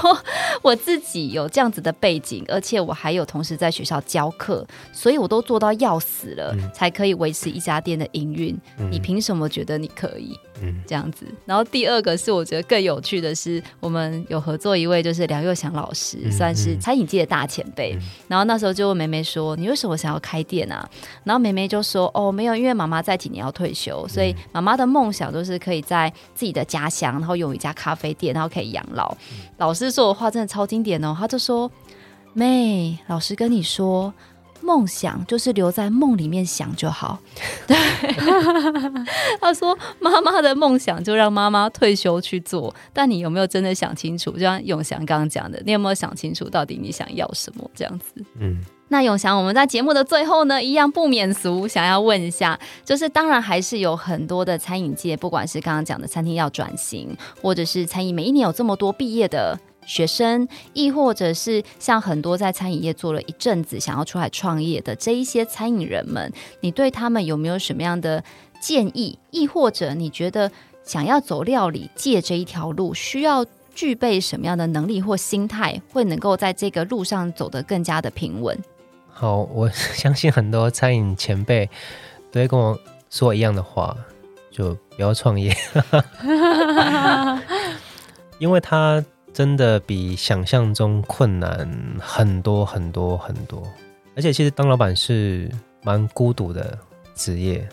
[0.64, 8.58] 我自己有这样子的背景，而且我还有同时在学校教课，所以我都做到要死了，嗯、才可以维持一家店的营运。
[8.78, 10.34] 嗯、你凭什么觉得你可以？
[10.60, 11.24] 嗯，这样子。
[11.44, 17.94] 然后第二个是我觉得更有趣的是，我们有合作一位就是梁又祥老师，嗯、算是餐饮界的大前辈。
[17.94, 20.88] 嗯、然后那时候就问梅梅说：‘你为什么想要开店啊？’
[21.22, 29.14] 然后梅梅就说：‘哦，没有，因为妈妈在。’几年要退休，所以妈妈的梦想就是可以在自己的家乡，然后有一家咖啡店，然后可以养老。
[29.58, 31.70] 老师说的话真的超经典哦，他就说
[32.32, 34.10] ：“妹，老师跟你说，
[34.62, 37.18] 梦想就是留在梦里面想就好。”
[37.66, 37.76] 对，
[39.40, 44.30] 他说妈妈的梦想就让妈妈退休去做，但你有没有真的想清楚？
[44.32, 47.70] 就像永祥刚刚讲的，你有没有想清楚到底你想要什么？
[47.74, 48.58] 这样子，嗯。
[48.92, 59.56] 那永祥，我们在节目的最后呢，一样不免俗，想要问一下，就是当然还是有很多的餐饮界，不管是刚刚讲的餐厅要转型，或者是餐饮每一年有这么多毕业的
[59.90, 68.22] 学生，亦或者是像很多在餐饮业做了一阵子想要出来创业的这一些餐饮人们，你对他们有没有什么样的
[68.60, 69.18] 建议？
[69.32, 70.52] 亦或者你觉得
[70.84, 78.56] 想要走料理界这一条路，需要具备什么样的能力或心态，会能够在这个路上走得更加的平稳？
[79.12, 81.68] 好，我相信很多餐饮前辈
[82.30, 82.78] 都会跟我
[83.10, 83.96] 说一样的话，
[84.52, 85.52] 就不要创业，
[88.38, 91.70] 因为他真的比想象中困难
[92.00, 93.62] 很多很多很多。
[94.16, 95.50] 而且，其实当老板是
[95.82, 96.78] 蛮孤独的
[97.14, 97.66] 职业。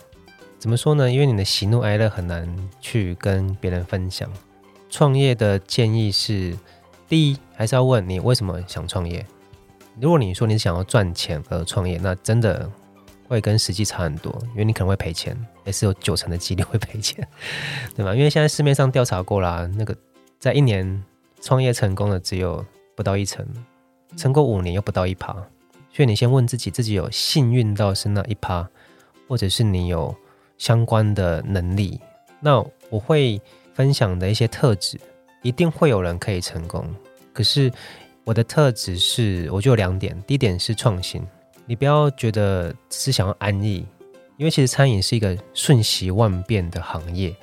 [0.59, 1.11] 怎么说呢？
[1.11, 2.47] 因为你的喜怒哀乐很难
[2.81, 4.27] 去跟别人分享。
[4.89, 6.57] 创业的建议是：
[7.07, 9.25] 第一，还是要问你为什么想创业。
[9.99, 12.69] 如果你说你想要赚钱而创业，那真的
[13.27, 17.27] 会跟实际差很多，因为你可能会赔钱，也是有九成的几率会赔钱，
[17.95, 18.15] 对吧？
[18.15, 19.95] 因为现在市面上调查过啦，那个
[20.39, 21.03] 在一年
[21.47, 23.47] 创业成功的只有不到一成，
[24.17, 25.31] 成功五年又不到一趴，
[25.93, 28.67] 所以你先问自己，自己有幸运到是那一趴，
[29.29, 30.13] 或者是你有
[30.57, 32.01] 相关的能力。
[32.41, 33.39] 那我会
[33.73, 34.99] 分享的一些特质，
[35.41, 36.85] 一定会有人可以成功，
[37.31, 37.71] 可是。
[38.25, 40.21] 我的特质是，我就有两点。
[40.27, 41.25] 第一点是创新，
[41.65, 43.87] 你不要觉得只是想要安逸，
[44.35, 47.33] 因为其实餐饮是一个瞬息万变的行业。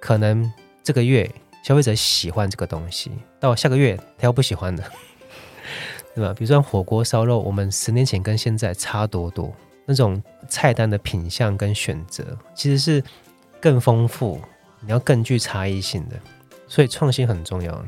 [0.00, 0.52] 可能
[0.82, 1.30] 这个月
[1.64, 3.10] 消费者喜欢这个东西，
[3.40, 4.84] 到下个月他又不喜欢了，
[6.14, 6.34] 对吧？
[6.36, 9.50] 比如说火锅、烧肉，我们十年前跟现在差多多，
[9.86, 13.02] 那种菜单的品相跟选择其实是
[13.62, 14.38] 更丰富，
[14.80, 16.16] 你要更具差异性的，
[16.68, 17.82] 所以创新很重要。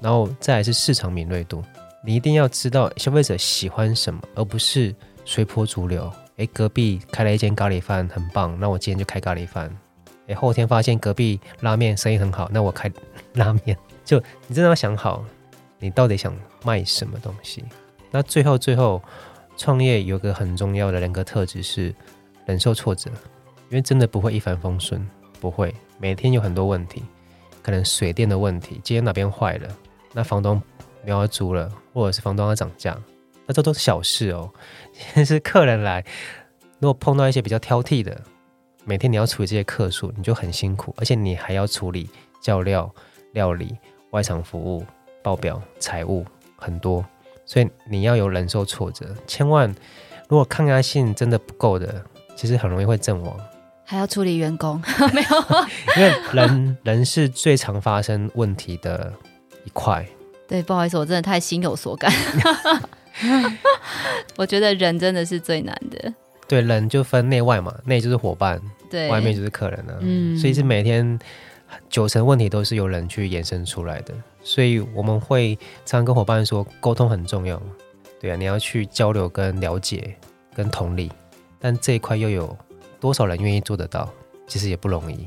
[0.00, 1.62] 然后再来是市场敏锐度。
[2.02, 4.94] 你一定要知道消费者喜欢什么，而不是
[5.26, 6.10] 随波逐流。
[6.36, 9.70] 诶，隔壁开了一间咖喱饭，很棒，那我今天就开咖喱饭。
[10.34, 12.90] 后天发现隔壁拉面生意很好，那我开
[13.34, 13.76] 拉面。
[14.04, 15.24] 就你真的要想好，
[15.78, 17.64] 你到底想卖什么东西。
[18.10, 19.02] 那最后最后，
[19.56, 21.94] 创业有个很重要的人格特质是
[22.46, 23.10] 忍受挫折，
[23.68, 25.06] 因为真的不会一帆风顺，
[25.40, 27.02] 不会，每天有很多问题，
[27.62, 29.68] 可能水电的问题，今天哪边坏了，
[30.12, 30.60] 那房东。
[31.02, 32.94] 没有租了，或者是房东要涨价，
[33.46, 34.52] 那这都是小事哦。
[35.14, 36.04] 其实客人来，
[36.78, 38.20] 如果碰到一些比较挑剔的，
[38.90, 42.10] 每天你要处理这些客数，你就很辛苦，而且你还要处理
[42.42, 42.92] 叫料、
[43.34, 43.76] 料理、
[44.10, 44.84] 外场服务、
[45.22, 46.26] 报表、财务，
[46.56, 47.04] 很多，
[47.46, 49.06] 所以你要有忍受挫折。
[49.28, 49.72] 千万，
[50.26, 53.38] 如果抗压性真的不够的，其实很容易会阵亡。
[53.84, 54.82] 还要处理员工，
[55.14, 55.28] 没有？
[55.96, 59.12] 因为人人是最常发生问题的
[59.64, 60.04] 一块。
[60.48, 62.12] 对，不好意思，我真的太心有所感。
[64.34, 66.12] 我觉得人真的是最难的。
[66.48, 68.60] 对，人就分内外嘛，内就是伙伴，
[68.90, 69.98] 对，外面就是客人了。
[70.00, 71.18] 嗯，所以是每天
[71.88, 74.12] 九成问题都是由人去延伸出来的。
[74.42, 75.54] 所以我们会
[75.86, 77.60] 常常跟伙伴说，沟通很重要。
[78.20, 80.14] 对啊，你要去交流、跟了解、
[80.54, 81.10] 跟同理，
[81.58, 82.56] 但这一块又有
[82.98, 84.10] 多少人愿意做得到？
[84.46, 85.26] 其实也不容易。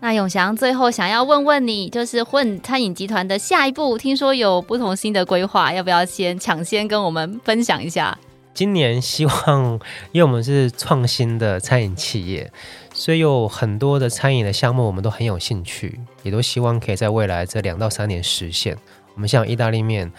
[0.00, 8.18] 那永祥最后想要问问你，就是混餐饮集团的下一步，听说有不同新的规划，要不要先抢先跟我们分享一下？
[8.52, 9.80] 今年希望，
[10.12, 12.52] 因为我们是创新的餐饮企业，
[12.94, 18.74] 所以有很多的餐饮的项目，我们都很有兴趣，也都希望可以在未来这两到三年实现。
[19.14, 20.10] 我们像意大利面，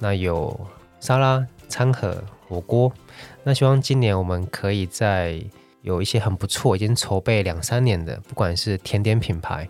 [0.00, 0.60] 那有
[1.00, 2.92] 沙拉、餐盒、火锅，
[3.44, 5.42] 那希望今年我们可以在。
[5.84, 9.68] 有一些很不错，已经筹备两三年的，不管是甜点品牌，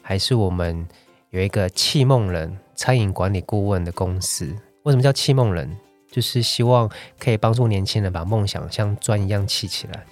[0.00, 0.88] 还是我们
[1.28, 4.46] 有一个憩梦人餐饮管理顾问的公司。
[4.84, 5.76] 为什么叫憩梦人？
[6.10, 10.06] 就是希望可以帮助年轻人把梦想像砖一样砌起来。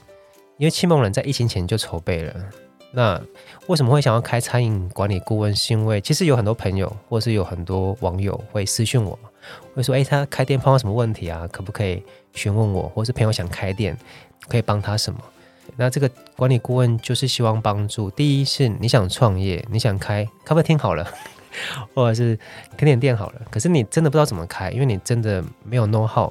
[0.60, 2.34] 因为憩梦人在疫情前就筹备了。
[2.92, 3.18] 那
[3.66, 5.56] 为什么会想要开餐饮管理顾问？
[5.56, 9.18] 是因为其实有很多朋友，或是有很多网友会私讯我，
[9.74, 11.48] 会说：“诶，他开店碰到什么问题啊？
[11.50, 12.02] 可不可以
[12.34, 12.86] 询问我？
[12.90, 13.96] 或是朋友想开店？”
[14.48, 15.18] 可以帮他什么？
[15.76, 18.10] 那这个管理顾问就是希望帮助。
[18.10, 21.06] 第一是你想创业，你想开咖啡厅好了，
[21.94, 22.36] 或者是
[22.76, 26.30] 甜点店好了，可是你真的不知道怎么开，因为你真的没有 know how，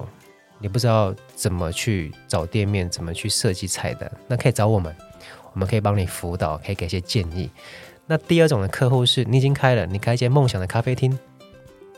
[0.59, 4.11] 你不知道怎么去找店面，怎么去设计菜单。
[4.27, 4.95] 那可以找我们，
[5.53, 7.49] 我们可以帮你辅导，可以给些建议。
[8.05, 11.17] 那第二种的客户是你已经开了，你开一间梦想的咖啡厅，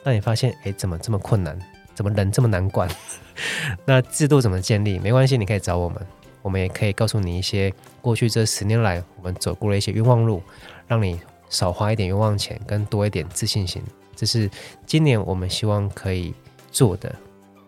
[0.03, 1.57] 那你发现哎，怎么这么困难？
[1.93, 2.89] 怎么人这么难管？
[3.85, 4.97] 那制度怎么建立？
[4.99, 6.05] 没关系，你可以找我们，
[6.41, 10.41] 我们也可以告诉你一些过去这十年来我们走过的一些冤枉路，
[10.87, 13.81] 让你少花一点冤枉钱，跟多一点自信心。
[14.15, 14.49] 这是
[14.85, 16.33] 今年我们希望可以
[16.71, 17.13] 做的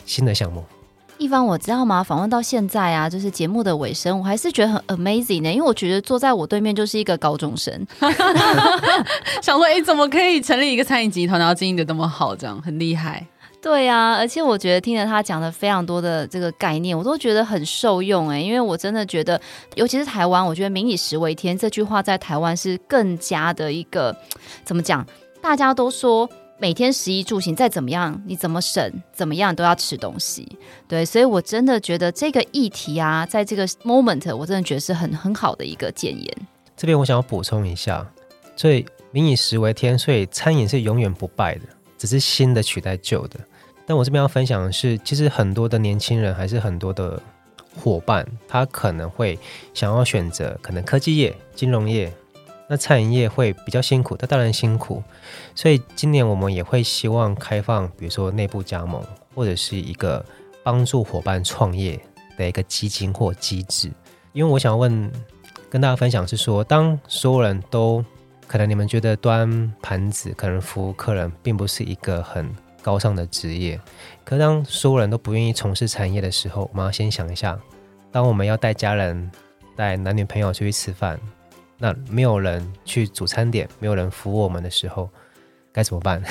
[0.05, 0.63] 新的项目。
[1.17, 2.03] 一方，我知道吗？
[2.03, 5.51] 访问到现在啊，就是节目的尾声，我还是觉得很 amazing 呢。
[5.51, 7.73] 因为我觉得坐在我对面就是一个高中生，
[9.41, 13.25] 想说，哎，怎么可以成立一个餐饮集团，然后经营的这么好，这样很厉害。
[13.61, 19.39] 对啊，而且我觉得听了他讲的非常多的这个概念，我都觉得很受用哎，因为我真的觉得，
[19.75, 24.13] 尤其是台湾，我觉得“民以食为天”这句话在台湾是更加的一个
[24.65, 25.05] 怎么讲？
[25.41, 26.29] 大家都说。
[26.63, 30.57] 每天食衣住行再怎么样，你怎么省怎么样都要吃东西，
[30.87, 36.37] 对，所以我真的觉得这个议题啊，在这个 moment，我真的觉得是很很好的一个建言。
[36.77, 38.09] 这边我想要补充一下，
[38.55, 41.63] 所以民以食为天，所以餐饮是永远不败的，
[41.97, 43.37] 只是新的取代旧的。
[43.85, 47.21] 但我这边要分享的是，其实很多的年轻人还是很多的
[47.75, 49.37] 伙伴，他可能会
[49.73, 52.09] 想要选择可能科技业、金融业。
[52.73, 55.03] 那餐饮业会比较辛苦，它当然辛苦，
[55.53, 58.99] 所以今年我们也会希望开放，比如说内部加盟，
[59.35, 60.25] 或者是一个
[60.63, 61.99] 帮助伙伴创业
[62.35, 63.91] 的一个基金或机制。
[64.31, 65.11] 因为我想问，
[65.69, 68.03] 跟大家分享是说，当所有人都
[68.47, 72.51] 可能你们觉得端盘子、可能服务客人，并不是一个很
[72.81, 73.79] 高尚的职业，
[74.25, 77.55] 可当所有人都不愿意从事产业的时候，我们要先想一下，
[78.11, 79.31] 当我们要带家人、
[79.75, 81.19] 带男女朋友出去吃饭。
[81.77, 85.09] 那没有人去主餐点，没有人服务我们的时候，
[85.71, 86.23] 该怎么办？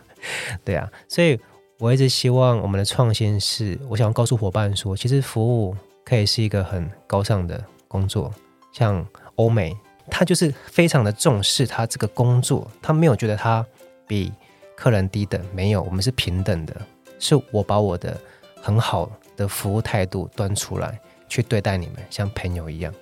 [0.64, 1.38] 对啊，所以
[1.78, 5.74] 我一直希望我们的创新是，我想告诉伙伴说，其实服务
[6.04, 8.32] 可以是一个很高尚的工作。
[8.72, 9.04] 像
[9.36, 9.76] 欧美，
[10.10, 13.64] 他就是非常的重视他这个工作，他没有觉得他
[14.06, 14.32] 比
[14.76, 16.76] 客人低等，没有，我们是平等的，
[17.18, 18.16] 是我把我的
[18.60, 22.92] 很好的服务态度端出来，去对待你们，像朋友一样。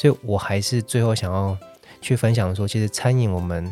[0.00, 1.54] 所以我还是最后想要
[2.00, 3.70] 去分享说，其实餐饮我们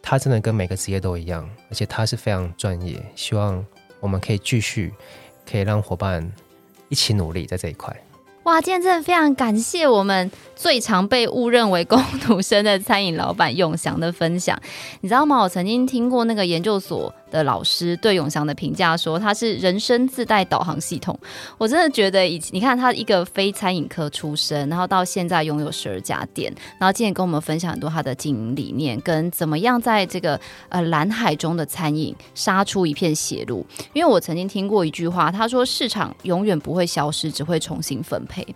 [0.00, 3.04] 它真的跟每个职业都一样，而且它是非常专业。
[3.16, 3.66] 希望
[3.98, 4.94] 我们可以继续，
[5.44, 6.32] 可以让伙伴
[6.88, 7.92] 一起努力在这一块。
[8.44, 14.56] 哇，今天真的非常感谢我们最常被误认为工读生的餐饮老板永祥的分享。
[15.00, 15.40] 你知道吗？
[15.40, 21.18] 我曾经听过那个研究所的老师对永祥的评价说，他是人生自带导航系统。
[21.58, 33.66] 我真的觉得，以你看他一个非餐饮科出身，然后到现在拥有十二家店，然后今天跟我们分享很多他的经营理念，跟怎么样在这个呃蓝海中的餐饮杀出一片血路。
[33.92, 38.46] 因为我曾经听过一句话，他说市场永远不会消失，只会重新分配。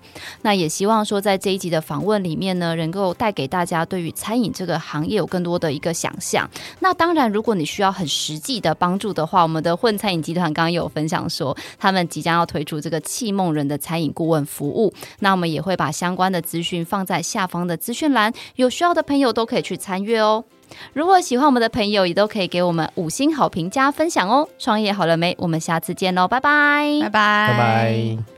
[0.43, 6.49] 那也希望说，在这一集的访问里面呢，能够带给大家对于餐饮这个行业有更多的一个想象。
[6.79, 14.93] 那当然，如果你需要很实际的帮助的话，我们的混餐饮集团刚刚有分享说，他们即将要推出这个气梦人的餐饮顾问服务。
[15.21, 20.45] 那我们也会把相关的资讯放在下方的资讯栏，有需要的朋友都可以去参阅哦。
[20.93, 24.49] 如果喜欢我们的朋友，也都可以给我们五星好评加分享哦。
[24.59, 25.35] 创业好了没？
[25.39, 28.38] 我们下次见喽，拜拜，拜拜，拜拜。